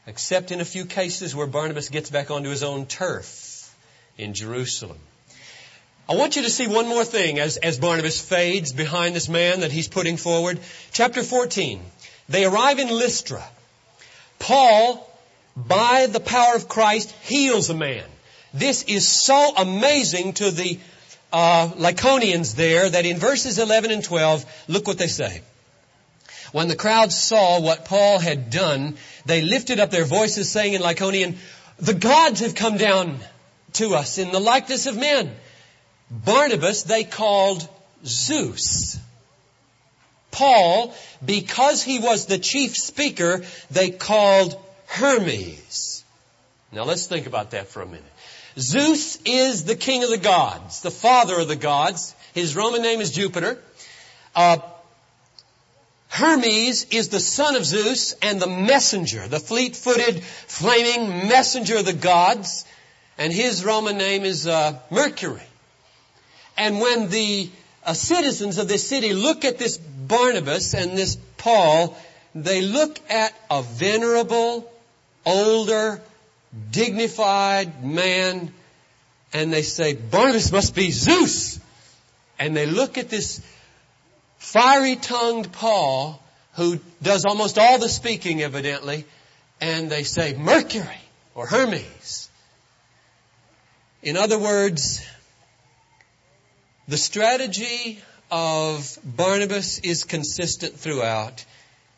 except 0.08 0.50
in 0.50 0.60
a 0.60 0.64
few 0.64 0.86
cases 0.86 1.36
where 1.36 1.46
Barnabas 1.46 1.88
gets 1.88 2.10
back 2.10 2.32
onto 2.32 2.50
his 2.50 2.64
own 2.64 2.86
turf 2.86 3.72
in 4.18 4.34
Jerusalem. 4.34 4.98
I 6.08 6.16
want 6.16 6.34
you 6.34 6.42
to 6.42 6.50
see 6.50 6.66
one 6.66 6.88
more 6.88 7.04
thing 7.04 7.38
as, 7.38 7.58
as 7.58 7.78
Barnabas 7.78 8.20
fades 8.20 8.72
behind 8.72 9.14
this 9.14 9.28
man 9.28 9.60
that 9.60 9.70
he's 9.70 9.86
putting 9.86 10.16
forward. 10.16 10.58
Chapter 10.90 11.22
14. 11.22 11.80
They 12.28 12.44
arrive 12.44 12.80
in 12.80 12.88
Lystra. 12.88 13.44
Paul, 14.40 15.08
by 15.56 16.06
the 16.06 16.18
power 16.18 16.56
of 16.56 16.68
Christ, 16.68 17.12
heals 17.22 17.70
a 17.70 17.74
man. 17.74 18.02
This 18.56 18.84
is 18.84 19.06
so 19.06 19.54
amazing 19.54 20.32
to 20.34 20.50
the 20.50 20.78
uh, 21.30 21.68
Lycaonians 21.76 22.54
there 22.54 22.88
that 22.88 23.04
in 23.04 23.18
verses 23.18 23.58
11 23.58 23.90
and 23.90 24.02
12, 24.02 24.46
look 24.68 24.86
what 24.86 24.96
they 24.96 25.08
say. 25.08 25.42
When 26.52 26.68
the 26.68 26.76
crowd 26.76 27.12
saw 27.12 27.60
what 27.60 27.84
Paul 27.84 28.18
had 28.18 28.48
done, 28.48 28.96
they 29.26 29.42
lifted 29.42 29.78
up 29.78 29.90
their 29.90 30.06
voices 30.06 30.50
saying 30.50 30.72
in 30.72 30.80
Lycaonian, 30.80 31.36
the 31.78 31.92
gods 31.92 32.40
have 32.40 32.54
come 32.54 32.78
down 32.78 33.18
to 33.74 33.94
us 33.94 34.16
in 34.16 34.32
the 34.32 34.40
likeness 34.40 34.86
of 34.86 34.96
men. 34.96 35.34
Barnabas 36.10 36.84
they 36.84 37.04
called 37.04 37.68
Zeus. 38.06 38.98
Paul, 40.30 40.94
because 41.22 41.82
he 41.82 41.98
was 41.98 42.24
the 42.24 42.38
chief 42.38 42.74
speaker, 42.74 43.44
they 43.70 43.90
called 43.90 44.58
Hermes. 44.86 46.04
Now 46.72 46.84
let's 46.84 47.06
think 47.06 47.26
about 47.26 47.50
that 47.50 47.68
for 47.68 47.82
a 47.82 47.86
minute. 47.86 48.04
Zeus 48.58 49.18
is 49.24 49.64
the 49.64 49.76
king 49.76 50.02
of 50.02 50.10
the 50.10 50.18
gods, 50.18 50.80
the 50.80 50.90
father 50.90 51.38
of 51.38 51.48
the 51.48 51.56
gods. 51.56 52.14
His 52.32 52.56
Roman 52.56 52.82
name 52.82 53.00
is 53.00 53.10
Jupiter. 53.10 53.58
Uh, 54.34 54.58
Hermes 56.08 56.84
is 56.90 57.08
the 57.08 57.20
son 57.20 57.56
of 57.56 57.66
Zeus 57.66 58.14
and 58.22 58.40
the 58.40 58.46
messenger, 58.46 59.28
the 59.28 59.40
fleet-footed, 59.40 60.22
flaming 60.22 61.28
messenger 61.28 61.78
of 61.78 61.84
the 61.84 61.92
gods. 61.92 62.64
And 63.18 63.32
his 63.32 63.64
Roman 63.64 63.98
name 63.98 64.24
is 64.24 64.46
uh, 64.46 64.78
Mercury. 64.90 65.42
And 66.56 66.80
when 66.80 67.10
the 67.10 67.50
uh, 67.84 67.92
citizens 67.92 68.56
of 68.56 68.68
this 68.68 68.88
city 68.88 69.12
look 69.12 69.44
at 69.44 69.58
this 69.58 69.76
Barnabas 69.76 70.72
and 70.72 70.96
this 70.96 71.16
Paul, 71.36 71.96
they 72.34 72.62
look 72.62 72.98
at 73.10 73.34
a 73.50 73.62
venerable, 73.62 74.70
older, 75.26 76.00
dignified 76.70 77.84
man 77.84 78.52
and 79.32 79.52
they 79.52 79.62
say, 79.62 79.94
Barnabas 79.94 80.52
must 80.52 80.74
be 80.74 80.90
Zeus. 80.90 81.60
And 82.38 82.56
they 82.56 82.66
look 82.66 82.98
at 82.98 83.08
this 83.08 83.40
fiery 84.38 84.96
tongued 84.96 85.52
Paul 85.52 86.22
who 86.54 86.80
does 87.02 87.24
almost 87.24 87.58
all 87.58 87.78
the 87.78 87.88
speaking 87.88 88.42
evidently 88.42 89.04
and 89.60 89.90
they 89.90 90.02
say 90.02 90.34
Mercury 90.34 91.00
or 91.34 91.46
Hermes. 91.46 92.30
In 94.02 94.16
other 94.16 94.38
words, 94.38 95.04
the 96.88 96.98
strategy 96.98 97.98
of 98.30 98.98
Barnabas 99.04 99.78
is 99.80 100.04
consistent 100.04 100.78
throughout. 100.78 101.44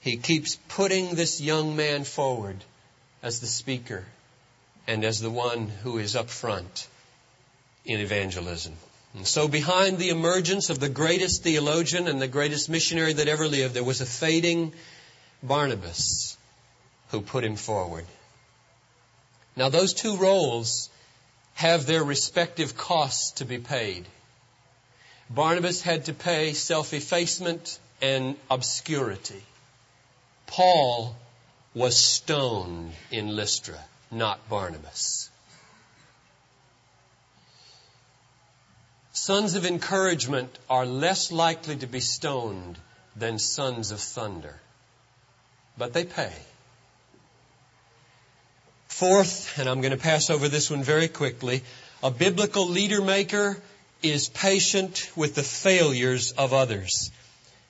He 0.00 0.16
keeps 0.16 0.56
putting 0.68 1.14
this 1.14 1.40
young 1.40 1.76
man 1.76 2.04
forward 2.04 2.56
as 3.22 3.40
the 3.40 3.46
speaker 3.46 4.04
and 4.88 5.05
as 5.05 5.20
the 5.20 5.31
one 5.31 5.68
who 5.83 5.98
is 5.98 6.16
up 6.16 6.31
front 6.31 6.88
in 7.85 8.01
evangelism. 8.01 8.72
And 9.14 9.27
so 9.27 9.46
behind 9.46 9.98
the 9.98 10.09
emergence 10.09 10.70
of 10.70 10.81
the 10.81 10.88
greatest 10.88 11.42
theologian 11.42 12.09
and 12.09 12.20
the 12.20 12.27
greatest 12.27 12.70
missionary 12.70 13.12
that 13.12 13.29
ever 13.29 13.46
lived, 13.46 13.74
there 13.74 13.85
was 13.85 14.01
a 14.01 14.07
fading 14.07 14.72
Barnabas 15.42 16.38
who 17.11 17.20
put 17.20 17.44
him 17.44 17.57
forward. 17.57 18.07
Now 19.57 19.68
those 19.68 19.92
two 19.92 20.16
roles 20.16 20.88
have 21.55 21.85
their 21.85 22.03
respective 22.03 22.77
costs 22.77 23.33
to 23.33 23.44
be 23.44 23.59
paid. 23.59 24.07
Barnabas 25.29 25.83
had 25.83 26.07
to 26.07 26.14
pay 26.14 26.55
self-effacement 26.55 27.79
and 28.01 28.37
obscurity. 28.51 29.42
Paul 30.46 31.14
was 31.74 31.98
stoned 31.98 32.92
in 33.11 33.37
Lystra, 33.37 33.79
not 34.10 34.48
Barnabas. 34.48 35.30
Sons 39.12 39.54
of 39.54 39.66
encouragement 39.66 40.56
are 40.70 40.86
less 40.86 41.32
likely 41.32 41.76
to 41.76 41.86
be 41.86 42.00
stoned 42.00 42.78
than 43.16 43.38
sons 43.38 43.90
of 43.90 44.00
thunder. 44.00 44.60
But 45.76 45.92
they 45.92 46.04
pay. 46.04 46.32
Fourth, 48.86 49.58
and 49.58 49.68
I'm 49.68 49.80
going 49.80 49.92
to 49.92 49.98
pass 49.98 50.30
over 50.30 50.48
this 50.48 50.70
one 50.70 50.82
very 50.82 51.08
quickly, 51.08 51.62
a 52.02 52.10
biblical 52.10 52.68
leader 52.68 53.00
maker 53.02 53.58
is 54.02 54.28
patient 54.28 55.10
with 55.16 55.34
the 55.34 55.42
failures 55.42 56.32
of 56.32 56.52
others. 56.52 57.10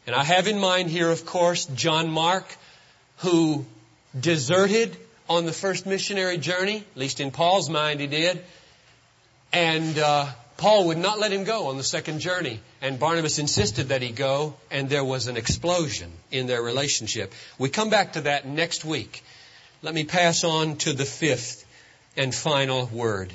And 0.07 0.15
I 0.15 0.25
have 0.25 0.47
in 0.47 0.59
mind 0.59 0.91
here, 0.91 1.11
of 1.11 1.27
course, 1.27 1.67
John 1.67 2.11
Mark, 2.11 2.47
who 3.19 3.67
deserted 4.19 4.97
on 5.29 5.47
the 5.47 5.53
first 5.53 5.87
missionary 5.87 6.39
journey, 6.39 6.79
at 6.79 6.97
least 6.97 7.21
in 7.21 7.31
Paul's 7.31 7.69
mind 7.69 8.01
he 8.01 8.07
did. 8.07 8.43
And 9.53 9.99
uh, 9.99 10.27
Paul 10.57 10.89
would 10.89 10.99
not 10.99 11.19
let 11.19 11.33
him 11.33 11.45
go 11.45 11.69
on 11.69 11.77
the 11.77 11.85
second 11.85 12.21
journey. 12.21 12.61
And 12.83 12.99
Barnabas 12.99 13.39
insisted 13.39 13.89
that 13.89 14.03
he 14.03 14.11
go, 14.11 14.55
and 14.71 14.89
there 14.89 15.05
was 15.05 15.27
an 15.27 15.37
explosion 15.37 16.11
in 16.31 16.47
their 16.47 16.63
relationship. 16.63 17.33
We 17.59 17.69
come 17.69 17.91
back 17.91 18.15
to 18.15 18.23
that 18.23 18.47
next 18.47 18.85
week. 18.85 19.23
Let 19.83 19.95
me 19.95 20.05
pass 20.05 20.45
on 20.45 20.77
to 20.79 20.93
the 20.93 21.05
fifth 21.05 21.65
and 22.17 22.35
final 22.35 22.87
word. 22.87 23.33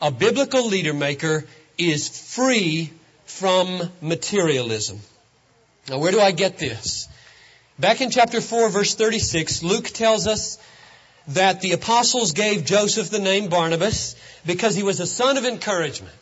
A 0.00 0.10
biblical 0.10 0.66
leader 0.66 0.94
maker 0.94 1.46
is 1.78 2.08
free 2.08 2.92
from 3.24 3.90
materialism. 4.00 5.00
Now 5.88 5.98
where 5.98 6.12
do 6.12 6.20
I 6.20 6.32
get 6.32 6.58
this? 6.58 7.08
Back 7.78 8.00
in 8.00 8.10
chapter 8.10 8.40
4 8.40 8.68
verse 8.68 8.94
36, 8.94 9.62
Luke 9.62 9.86
tells 9.86 10.26
us 10.26 10.58
that 11.28 11.60
the 11.60 11.72
apostles 11.72 12.32
gave 12.32 12.64
Joseph 12.64 13.10
the 13.10 13.18
name 13.18 13.48
Barnabas 13.48 14.16
because 14.46 14.74
he 14.74 14.82
was 14.82 15.00
a 15.00 15.06
son 15.06 15.36
of 15.36 15.44
encouragement. 15.44 16.14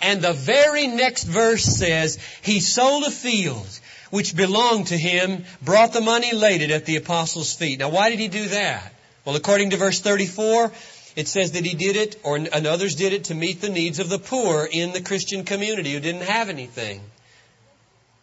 And 0.00 0.22
the 0.22 0.32
very 0.32 0.86
next 0.86 1.24
verse 1.24 1.64
says, 1.64 2.18
he 2.42 2.60
sold 2.60 3.04
a 3.04 3.10
field 3.10 3.66
which 4.10 4.36
belonged 4.36 4.88
to 4.88 4.96
him, 4.96 5.44
brought 5.62 5.92
the 5.92 6.00
money, 6.00 6.32
laid 6.32 6.62
it 6.62 6.70
at 6.70 6.86
the 6.86 6.96
apostles' 6.96 7.54
feet. 7.54 7.78
Now 7.78 7.90
why 7.90 8.10
did 8.10 8.18
he 8.18 8.28
do 8.28 8.48
that? 8.48 8.92
Well, 9.24 9.36
according 9.36 9.70
to 9.70 9.76
verse 9.76 10.00
34, 10.00 10.72
it 11.16 11.28
says 11.28 11.52
that 11.52 11.64
he 11.64 11.74
did 11.74 11.96
it, 11.96 12.16
or 12.22 12.36
and 12.36 12.66
others 12.66 12.94
did 12.94 13.12
it 13.12 13.24
to 13.24 13.34
meet 13.34 13.60
the 13.60 13.68
needs 13.68 13.98
of 13.98 14.08
the 14.08 14.18
poor 14.18 14.66
in 14.70 14.92
the 14.92 15.02
Christian 15.02 15.44
community 15.44 15.92
who 15.92 16.00
didn't 16.00 16.22
have 16.22 16.48
anything. 16.48 17.00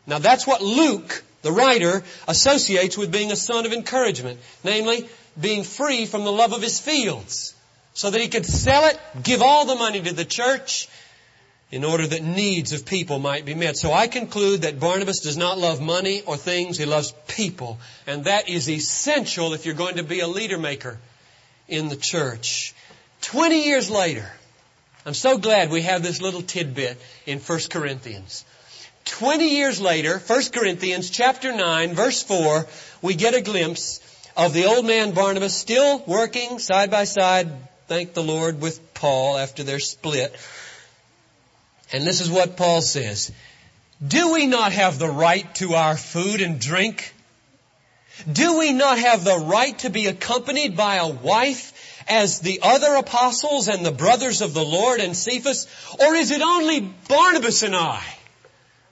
Now 0.08 0.20
that's 0.20 0.48
what 0.48 0.62
Luke, 0.62 1.24
the 1.42 1.52
writer, 1.52 2.04
associates 2.28 2.98
with 2.98 3.12
being 3.12 3.32
a 3.32 3.36
son 3.36 3.66
of 3.66 3.74
encouragement. 3.74 4.40
Namely, 4.64 5.08
being 5.40 5.64
free 5.64 6.06
from 6.06 6.24
the 6.24 6.32
love 6.32 6.54
of 6.54 6.62
his 6.62 6.80
fields. 6.80 7.54
So 7.94 8.10
that 8.10 8.20
he 8.20 8.28
could 8.28 8.46
sell 8.46 8.86
it, 8.86 9.00
give 9.24 9.42
all 9.42 9.66
the 9.66 9.76
money 9.76 10.02
to 10.02 10.14
the 10.14 10.26
church, 10.26 10.90
in 11.72 11.84
order 11.84 12.06
that 12.06 12.24
needs 12.24 12.74
of 12.74 12.86
people 12.86 13.20
might 13.20 13.46
be 13.46 13.56
met. 13.56 13.76
So 13.76 13.92
I 13.92 14.08
conclude 14.08 14.62
that 14.62 14.80
Barnabas 14.80 15.20
does 15.22 15.38
not 15.38 15.58
love 15.58 15.82
money 15.82 16.22
or 16.22 16.38
things, 16.38 16.78
he 16.78 16.86
loves 16.86 17.14
people. 17.28 17.80
And 18.06 18.26
that 18.26 18.50
is 18.50 18.70
essential 18.70 19.54
if 19.54 19.66
you're 19.66 19.76
going 19.76 19.96
to 19.96 20.04
be 20.04 20.20
a 20.20 20.28
leader 20.28 20.58
maker 20.58 20.98
in 21.68 21.90
the 21.90 21.96
church. 21.96 22.74
Twenty 23.22 23.66
years 23.66 23.90
later, 23.90 24.30
I'm 25.06 25.14
so 25.14 25.38
glad 25.38 25.72
we 25.72 25.82
have 25.82 26.04
this 26.04 26.22
little 26.22 26.42
tidbit 26.42 26.98
in 27.26 27.40
1 27.40 27.60
Corinthians. 27.70 28.46
Twenty 29.06 29.56
years 29.56 29.82
later, 29.82 30.20
1 30.20 30.44
Corinthians 30.52 31.10
chapter 31.10 31.54
9, 31.54 31.94
verse 31.94 32.24
4, 32.24 32.68
we 33.02 33.16
get 33.16 33.36
a 33.36 33.42
glimpse 33.42 34.00
of 34.36 34.54
the 34.54 34.66
old 34.66 34.86
man 34.86 35.12
Barnabas 35.12 35.56
still 35.56 36.04
working 36.06 36.60
side 36.60 36.92
by 36.92 37.06
side, 37.06 37.50
thank 37.88 38.14
the 38.14 38.24
Lord, 38.24 38.62
with 38.62 38.94
Paul 38.94 39.38
after 39.38 39.64
their 39.64 39.80
split. 39.80 40.36
And 41.94 42.06
this 42.06 42.22
is 42.22 42.30
what 42.30 42.58
Paul 42.58 42.82
says. 42.82 43.32
Do 44.06 44.34
we 44.34 44.46
not 44.46 44.74
have 44.74 45.00
the 45.00 45.10
right 45.10 45.54
to 45.56 45.76
our 45.76 45.96
food 45.96 46.42
and 46.42 46.60
drink? 46.60 47.14
Do 48.32 48.58
we 48.58 48.74
not 48.74 48.98
have 48.98 49.24
the 49.24 49.38
right 49.38 49.78
to 49.80 49.90
be 49.90 50.08
accompanied 50.08 50.76
by 50.76 50.96
a 50.96 51.08
wife 51.08 52.04
as 52.08 52.40
the 52.40 52.60
other 52.62 52.96
apostles 52.96 53.68
and 53.68 53.86
the 53.86 53.92
brothers 53.92 54.42
of 54.42 54.54
the 54.54 54.66
Lord 54.66 55.00
and 55.00 55.16
Cephas? 55.16 55.68
Or 56.00 56.14
is 56.16 56.32
it 56.32 56.42
only 56.42 56.82
Barnabas 56.82 57.64
and 57.64 57.76
I 57.76 58.04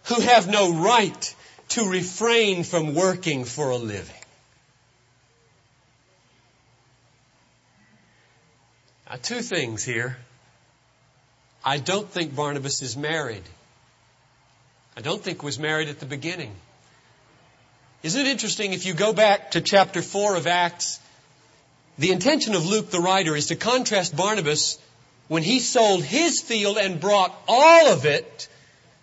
who 0.05 0.21
have 0.21 0.47
no 0.47 0.73
right 0.73 1.35
to 1.69 1.89
refrain 1.89 2.63
from 2.63 2.95
working 2.95 3.45
for 3.45 3.69
a 3.69 3.77
living? 3.77 4.22
Now, 9.13 9.19
two 9.21 9.41
things 9.41 9.83
here. 9.83 10.17
I 11.63 11.77
don't 11.77 12.09
think 12.09 12.35
Barnabas 12.35 12.81
is 12.81 12.97
married. 12.97 13.43
I 14.97 15.01
don't 15.01 15.23
think 15.23 15.43
was 15.43 15.59
married 15.59 15.87
at 15.89 15.99
the 15.99 16.07
beginning. 16.07 16.51
Isn't 18.01 18.25
it 18.25 18.27
interesting 18.27 18.73
if 18.73 18.87
you 18.87 18.95
go 18.95 19.13
back 19.13 19.51
to 19.51 19.61
chapter 19.61 20.01
4 20.01 20.37
of 20.37 20.47
Acts, 20.47 20.99
the 21.99 22.11
intention 22.11 22.55
of 22.55 22.65
Luke 22.65 22.89
the 22.89 23.01
writer 23.01 23.35
is 23.35 23.45
to 23.47 23.55
contrast 23.55 24.15
Barnabas 24.15 24.79
when 25.27 25.43
he 25.43 25.59
sold 25.59 26.03
his 26.03 26.41
field 26.41 26.79
and 26.79 26.99
brought 26.99 27.39
all 27.47 27.89
of 27.89 28.05
it 28.05 28.47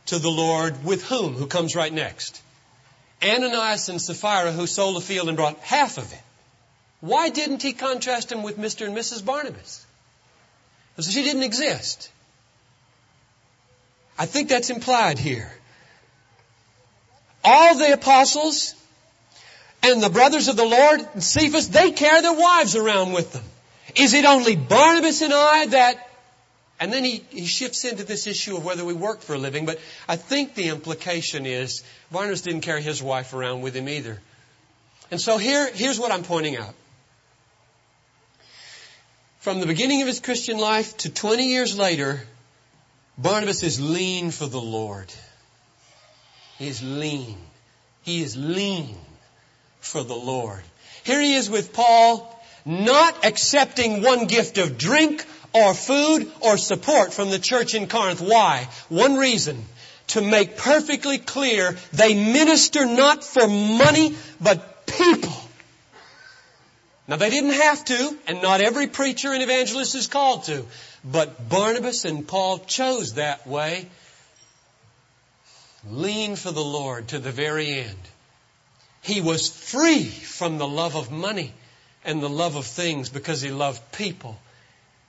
to 0.07 0.19
the 0.19 0.29
Lord 0.29 0.85
with 0.85 1.05
whom? 1.05 1.35
Who 1.35 1.47
comes 1.47 1.77
right 1.77 1.93
next? 1.93 2.43
Ananias 3.23 3.89
and 3.89 4.03
Sapphira 4.03 4.51
who 4.51 4.67
sold 4.67 4.97
a 4.97 5.01
field 5.01 5.29
and 5.29 5.37
brought 5.37 5.61
half 5.61 5.99
of 5.99 6.13
it. 6.13 6.23
Why 6.99 7.29
didn't 7.29 7.63
he 7.63 7.75
contrast 7.75 8.33
him 8.33 8.43
with 8.43 8.59
Mr. 8.59 8.87
and 8.87 8.97
Mrs. 8.97 9.25
Barnabas? 9.25 9.87
Because 11.01 11.15
she 11.15 11.23
didn't 11.23 11.45
exist. 11.45 12.11
I 14.19 14.27
think 14.27 14.51
that's 14.51 14.69
implied 14.69 15.19
here. 15.19 15.51
All 17.43 17.75
the 17.79 17.95
apostles 17.95 18.75
and 19.83 20.03
the 20.03 20.11
brothers 20.11 20.49
of 20.49 20.59
the 20.59 20.67
Lord, 20.67 21.23
Cephas, 21.23 21.69
they 21.69 21.93
carry 21.93 22.21
their 22.21 22.35
wives 22.35 22.77
around 22.77 23.13
with 23.13 23.33
them. 23.33 23.45
Is 23.97 24.13
it 24.13 24.27
only 24.27 24.57
Barnabas 24.57 25.23
and 25.23 25.33
I 25.33 25.67
that 25.69 26.07
and 26.79 26.93
then 26.93 27.03
he, 27.03 27.25
he 27.31 27.47
shifts 27.47 27.87
into 27.87 28.05
this 28.05 28.27
issue 28.27 28.59
of 28.59 28.65
whether 28.67 28.85
we 28.85 28.93
work 28.93 29.23
for 29.23 29.35
a 29.35 29.39
living, 29.39 29.65
but 29.65 29.79
I 30.07 30.17
think 30.17 30.55
the 30.55 30.69
implication 30.69 31.47
is 31.47 31.83
Barnabas 32.13 32.43
didn't 32.43 32.61
carry 32.61 32.83
his 32.83 33.03
wife 33.03 33.33
around 33.33 33.63
with 33.63 33.75
him 33.75 33.89
either. 33.89 34.21
And 35.11 35.19
so 35.19 35.39
here, 35.39 35.71
here's 35.73 35.99
what 35.99 36.13
I'm 36.13 36.25
pointing 36.25 36.59
out. 36.59 36.75
From 39.41 39.61
the 39.61 39.67
beginning 39.67 40.03
of 40.03 40.07
his 40.07 40.21
Christian 40.21 40.59
life 40.59 40.99
to 40.99 41.09
20 41.09 41.47
years 41.47 41.79
later, 41.79 42.21
Barnabas 43.17 43.63
is 43.63 43.81
lean 43.81 44.33
for 44.33 44.45
the 44.45 44.61
Lord. 44.61 45.11
He 46.59 46.69
is 46.69 46.83
lean. 46.83 47.39
He 48.03 48.23
is 48.23 48.37
lean 48.37 48.95
for 49.81 50.03
the 50.03 50.15
Lord. 50.15 50.61
Here 51.05 51.23
he 51.23 51.37
is 51.37 51.49
with 51.49 51.73
Paul, 51.73 52.39
not 52.67 53.25
accepting 53.25 54.03
one 54.03 54.27
gift 54.27 54.59
of 54.59 54.77
drink 54.77 55.25
or 55.55 55.73
food 55.73 56.31
or 56.41 56.59
support 56.59 57.15
from 57.15 57.31
the 57.31 57.39
church 57.39 57.75
in 57.75 57.89
Corinth. 57.89 58.21
Why? 58.21 58.69
One 58.91 59.17
reason. 59.17 59.65
To 60.09 60.21
make 60.21 60.59
perfectly 60.59 61.17
clear, 61.17 61.79
they 61.95 62.13
minister 62.13 62.85
not 62.85 63.25
for 63.25 63.49
money, 63.49 64.17
but 64.39 64.87
people. 64.87 65.33
Now 67.11 67.17
they 67.17 67.29
didn't 67.29 67.55
have 67.55 67.85
to, 67.87 68.17
and 68.29 68.41
not 68.41 68.61
every 68.61 68.87
preacher 68.87 69.33
and 69.33 69.43
evangelist 69.43 69.97
is 69.97 70.07
called 70.07 70.45
to. 70.45 70.65
But 71.05 71.49
Barnabas 71.49 72.05
and 72.05 72.27
Paul 72.27 72.61
chose 72.61 73.15
that 73.15 73.49
way. 73.49 73.89
Lean 75.91 76.37
for 76.37 76.53
the 76.53 76.63
Lord 76.63 77.09
to 77.09 77.19
the 77.19 77.33
very 77.33 77.81
end. 77.81 77.99
He 79.03 79.21
was 79.21 79.49
free 79.49 80.05
from 80.05 80.59
the 80.59 80.69
love 80.69 80.95
of 80.95 81.11
money 81.11 81.53
and 82.05 82.23
the 82.23 82.29
love 82.29 82.55
of 82.55 82.65
things 82.65 83.09
because 83.09 83.43
he 83.43 83.51
loved 83.51 83.91
people. 83.91 84.39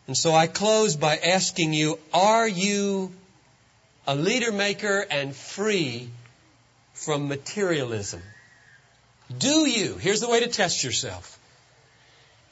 And 0.08 0.18
so 0.18 0.34
I 0.34 0.48
close 0.48 0.96
by 0.96 1.18
asking 1.18 1.74
you, 1.74 2.00
are 2.12 2.48
you 2.48 3.12
a 4.08 4.16
leader 4.16 4.52
maker 4.52 5.06
and 5.08 5.36
free 5.36 6.10
from 6.96 7.28
materialism? 7.28 8.24
Do 9.38 9.70
you? 9.70 9.98
Here's 9.98 10.20
the 10.22 10.30
way 10.30 10.40
to 10.40 10.48
test 10.48 10.84
yourself. 10.84 11.38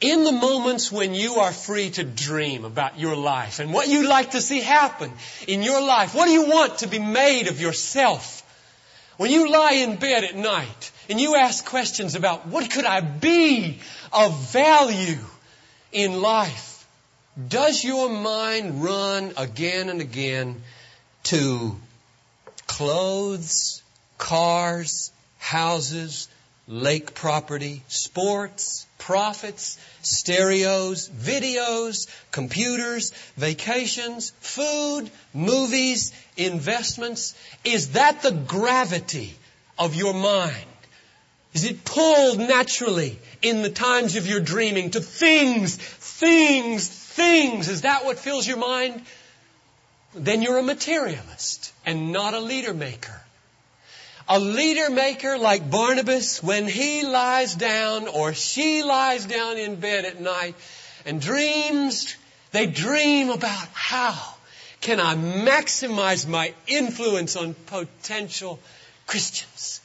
In 0.01 0.23
the 0.23 0.31
moments 0.31 0.91
when 0.91 1.13
you 1.13 1.35
are 1.35 1.51
free 1.51 1.89
to 1.91 2.03
dream 2.05 2.63
about 2.63 2.97
your 2.97 3.17
life 3.17 3.59
and 3.59 3.73
what 3.73 3.89
you'd 3.89 4.07
like 4.07 4.31
to 4.31 4.41
see 4.41 4.61
happen 4.61 5.11
in 5.45 5.61
your 5.61 5.81
life, 5.81 6.15
what 6.15 6.25
do 6.25 6.31
you 6.31 6.45
want 6.47 6.79
to 6.79 6.87
be 6.87 6.99
made 6.99 7.47
of 7.47 7.59
yourself? 7.59 8.43
When 9.17 9.29
you 9.29 9.51
lie 9.51 9.73
in 9.73 9.97
bed 9.97 10.23
at 10.23 10.37
night 10.37 10.91
and 11.09 11.19
you 11.19 11.35
ask 11.35 11.65
questions 11.65 12.15
about 12.15 12.47
what 12.47 12.71
could 12.71 12.85
I 12.85 13.01
be 13.01 13.79
of 14.13 14.51
value 14.51 15.19
in 15.91 16.21
life, 16.21 16.87
does 17.49 17.83
your 17.83 18.09
mind 18.09 18.81
run 18.81 19.33
again 19.35 19.89
and 19.89 19.99
again 19.99 20.61
to 21.23 21.75
clothes, 22.67 23.81
cars, 24.17 25.11
houses, 25.39 26.29
lake 26.69 27.15
property, 27.15 27.81
sports, 27.87 28.85
profits, 28.99 29.79
stereos, 30.03 31.09
videos, 31.09 32.07
computers, 32.31 33.11
vacations, 33.35 34.29
food, 34.39 35.09
movies, 35.33 36.13
investments? 36.37 37.33
Is 37.65 37.93
that 37.93 38.21
the 38.21 38.31
gravity 38.31 39.35
of 39.79 39.95
your 39.95 40.13
mind? 40.13 40.65
Is 41.53 41.63
it 41.63 41.83
pulled 41.83 42.37
naturally 42.37 43.17
in 43.41 43.63
the 43.63 43.71
times 43.71 44.15
of 44.15 44.27
your 44.27 44.39
dreaming 44.39 44.91
to 44.91 45.01
things, 45.01 45.75
things, 45.75 46.87
things? 46.87 47.67
Is 47.67 47.81
that 47.81 48.05
what 48.05 48.19
fills 48.19 48.47
your 48.47 48.57
mind? 48.57 49.01
Then 50.13 50.43
you're 50.43 50.59
a 50.59 50.63
materialist 50.63 51.73
and 51.83 52.11
not 52.11 52.35
a 52.35 52.39
leader 52.39 52.75
maker. 52.75 53.19
A 54.31 54.39
leader 54.39 54.91
maker 54.91 55.39
like 55.39 55.71
Barnabas, 55.71 56.43
when 56.43 56.67
he 56.67 57.01
lies 57.01 57.55
down 57.55 58.07
or 58.07 58.35
she 58.35 58.83
lies 58.83 59.25
down 59.25 59.57
in 59.57 59.77
bed 59.77 60.05
at 60.05 60.21
night 60.21 60.53
and 61.03 61.19
dreams, 61.19 62.15
they 62.51 62.67
dream 62.67 63.31
about 63.31 63.67
how 63.73 64.35
can 64.81 64.99
I 64.99 65.15
maximize 65.15 66.27
my 66.27 66.53
influence 66.67 67.35
on 67.35 67.55
potential 67.65 68.59
Christians 69.07 69.81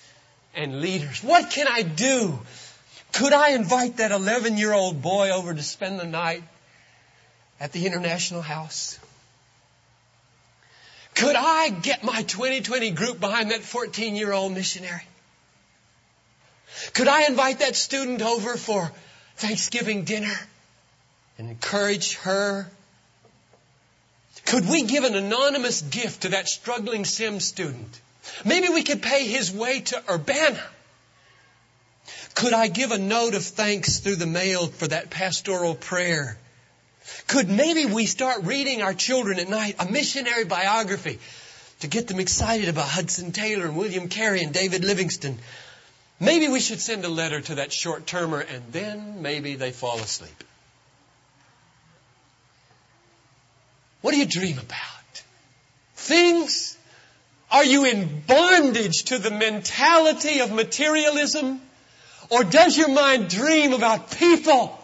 and 0.54 0.82
leaders? 0.82 1.24
What 1.24 1.50
can 1.50 1.66
I 1.66 1.80
do? 1.80 2.38
Could 3.12 3.32
I 3.32 3.50
invite 3.52 3.96
that 3.96 4.10
11 4.10 4.58
year 4.58 4.74
old 4.74 5.00
boy 5.00 5.30
over 5.30 5.54
to 5.54 5.62
spend 5.62 5.98
the 5.98 6.04
night 6.04 6.42
at 7.58 7.72
the 7.72 7.86
International 7.86 8.42
House? 8.42 8.98
Could 11.14 11.36
I 11.36 11.68
get 11.68 12.02
my 12.02 12.22
2020 12.22 12.90
group 12.90 13.20
behind 13.20 13.50
that 13.50 13.62
14 13.62 14.16
year 14.16 14.32
old 14.32 14.52
missionary? 14.52 15.06
Could 16.92 17.08
I 17.08 17.24
invite 17.26 17.60
that 17.60 17.76
student 17.76 18.20
over 18.20 18.56
for 18.56 18.90
Thanksgiving 19.36 20.04
dinner 20.04 20.34
and 21.38 21.48
encourage 21.48 22.16
her? 22.16 22.68
Could 24.46 24.68
we 24.68 24.82
give 24.82 25.04
an 25.04 25.14
anonymous 25.14 25.82
gift 25.82 26.22
to 26.22 26.30
that 26.30 26.48
struggling 26.48 27.04
sim 27.04 27.40
student? 27.40 28.00
Maybe 28.44 28.68
we 28.68 28.82
could 28.82 29.02
pay 29.02 29.26
his 29.26 29.52
way 29.52 29.80
to 29.80 30.02
Urbana. 30.10 30.62
Could 32.34 32.52
I 32.52 32.68
give 32.68 32.90
a 32.90 32.98
note 32.98 33.34
of 33.34 33.44
thanks 33.44 34.00
through 34.00 34.16
the 34.16 34.26
mail 34.26 34.66
for 34.66 34.88
that 34.88 35.10
pastoral 35.10 35.74
prayer? 35.74 36.36
Could 37.26 37.48
maybe 37.48 37.86
we 37.86 38.06
start 38.06 38.44
reading 38.44 38.82
our 38.82 38.94
children 38.94 39.38
at 39.38 39.48
night 39.48 39.76
a 39.78 39.90
missionary 39.90 40.44
biography 40.44 41.18
to 41.80 41.86
get 41.86 42.06
them 42.08 42.20
excited 42.20 42.68
about 42.68 42.88
Hudson 42.88 43.32
Taylor 43.32 43.66
and 43.66 43.76
William 43.76 44.08
Carey 44.08 44.42
and 44.42 44.52
David 44.52 44.84
Livingstone? 44.84 45.38
Maybe 46.20 46.48
we 46.48 46.60
should 46.60 46.80
send 46.80 47.04
a 47.04 47.08
letter 47.08 47.40
to 47.40 47.56
that 47.56 47.72
short 47.72 48.06
termer 48.06 48.40
and 48.40 48.62
then 48.72 49.20
maybe 49.22 49.56
they 49.56 49.72
fall 49.72 49.98
asleep. 49.98 50.44
What 54.00 54.12
do 54.12 54.18
you 54.18 54.26
dream 54.26 54.58
about? 54.58 55.22
Things? 55.96 56.76
Are 57.50 57.64
you 57.64 57.84
in 57.84 58.22
bondage 58.26 59.04
to 59.04 59.18
the 59.18 59.30
mentality 59.30 60.40
of 60.40 60.52
materialism? 60.52 61.60
Or 62.30 62.44
does 62.44 62.76
your 62.76 62.88
mind 62.88 63.28
dream 63.28 63.72
about 63.72 64.10
people? 64.10 64.78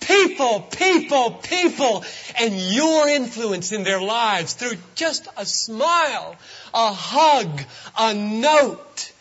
People, 0.00 0.60
people, 0.60 1.32
people, 1.32 2.04
and 2.38 2.54
your 2.54 3.08
influence 3.08 3.72
in 3.72 3.82
their 3.82 4.00
lives 4.00 4.54
through 4.54 4.76
just 4.94 5.26
a 5.36 5.44
smile, 5.44 6.36
a 6.72 6.92
hug, 6.92 7.60
a 7.98 8.14
note, 8.14 9.12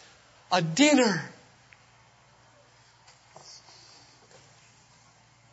a 0.52 0.62
dinner. 0.62 1.24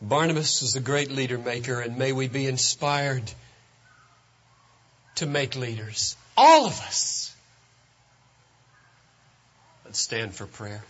Barnabas 0.03 0.61
was 0.63 0.75
a 0.75 0.81
great 0.81 1.11
leader 1.11 1.39
maker, 1.39 1.81
and 1.81 1.97
may 1.97 2.13
we 2.13 2.29
be 2.29 2.47
inspired 2.47 3.31
to 5.15 5.27
make 5.27 5.55
leaders. 5.57 6.17
All 6.37 6.67
of 6.67 6.73
us. 6.81 7.35
Let's 9.85 10.01
stand 10.01 10.35
for 10.35 10.47
prayer. 10.47 10.83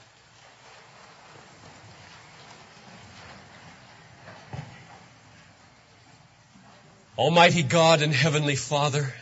Almighty 7.22 7.62
God 7.62 8.02
and 8.02 8.12
Heavenly 8.12 8.56
Father, 8.56 9.14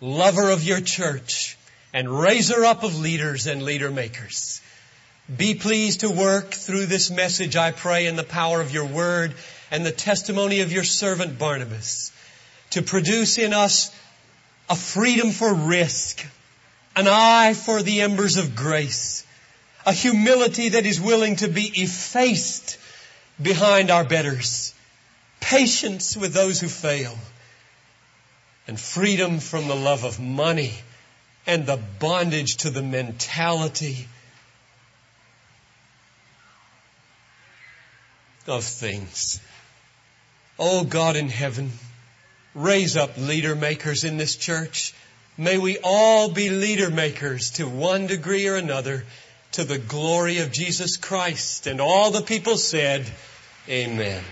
lover 0.00 0.48
of 0.48 0.64
your 0.64 0.80
church 0.80 1.58
and 1.92 2.08
raiser 2.08 2.64
up 2.64 2.82
of 2.82 2.98
leaders 2.98 3.46
and 3.46 3.62
leader 3.62 3.90
makers. 3.90 4.62
Be 5.36 5.52
pleased 5.54 6.00
to 6.00 6.08
work 6.08 6.52
through 6.52 6.86
this 6.86 7.10
message, 7.10 7.54
I 7.54 7.72
pray, 7.72 8.06
in 8.06 8.16
the 8.16 8.24
power 8.24 8.62
of 8.62 8.72
your 8.72 8.86
word 8.86 9.34
and 9.70 9.84
the 9.84 9.92
testimony 9.92 10.60
of 10.60 10.72
your 10.72 10.82
servant 10.82 11.38
Barnabas 11.38 12.10
to 12.70 12.80
produce 12.80 13.36
in 13.36 13.52
us 13.52 13.94
a 14.70 14.74
freedom 14.74 15.30
for 15.30 15.52
risk, 15.52 16.26
an 16.96 17.06
eye 17.06 17.52
for 17.52 17.82
the 17.82 18.00
embers 18.00 18.38
of 18.38 18.56
grace, 18.56 19.26
a 19.84 19.92
humility 19.92 20.70
that 20.70 20.86
is 20.86 20.98
willing 20.98 21.36
to 21.36 21.48
be 21.48 21.70
effaced 21.82 22.78
behind 23.42 23.90
our 23.90 24.04
betters, 24.04 24.72
patience 25.40 26.16
with 26.16 26.32
those 26.32 26.58
who 26.58 26.68
fail, 26.68 27.14
and 28.66 28.78
freedom 28.78 29.38
from 29.38 29.68
the 29.68 29.76
love 29.76 30.04
of 30.04 30.20
money 30.20 30.72
and 31.46 31.66
the 31.66 31.78
bondage 31.98 32.58
to 32.58 32.70
the 32.70 32.82
mentality 32.82 34.06
of 38.46 38.64
things. 38.64 39.40
Oh 40.58 40.84
God 40.84 41.16
in 41.16 41.28
heaven, 41.28 41.72
Raise 42.54 42.98
up 42.98 43.16
leader 43.16 43.56
makers 43.56 44.04
in 44.04 44.18
this 44.18 44.36
church. 44.36 44.92
May 45.38 45.56
we 45.56 45.78
all 45.82 46.30
be 46.30 46.50
leader 46.50 46.90
makers 46.90 47.52
to 47.52 47.66
one 47.66 48.06
degree 48.06 48.46
or 48.46 48.56
another 48.56 49.04
to 49.52 49.64
the 49.64 49.78
glory 49.78 50.38
of 50.38 50.52
Jesus 50.52 50.98
Christ. 50.98 51.66
And 51.66 51.80
all 51.80 52.10
the 52.10 52.20
people 52.20 52.58
said, 52.58 53.10
Amen. 53.68 54.22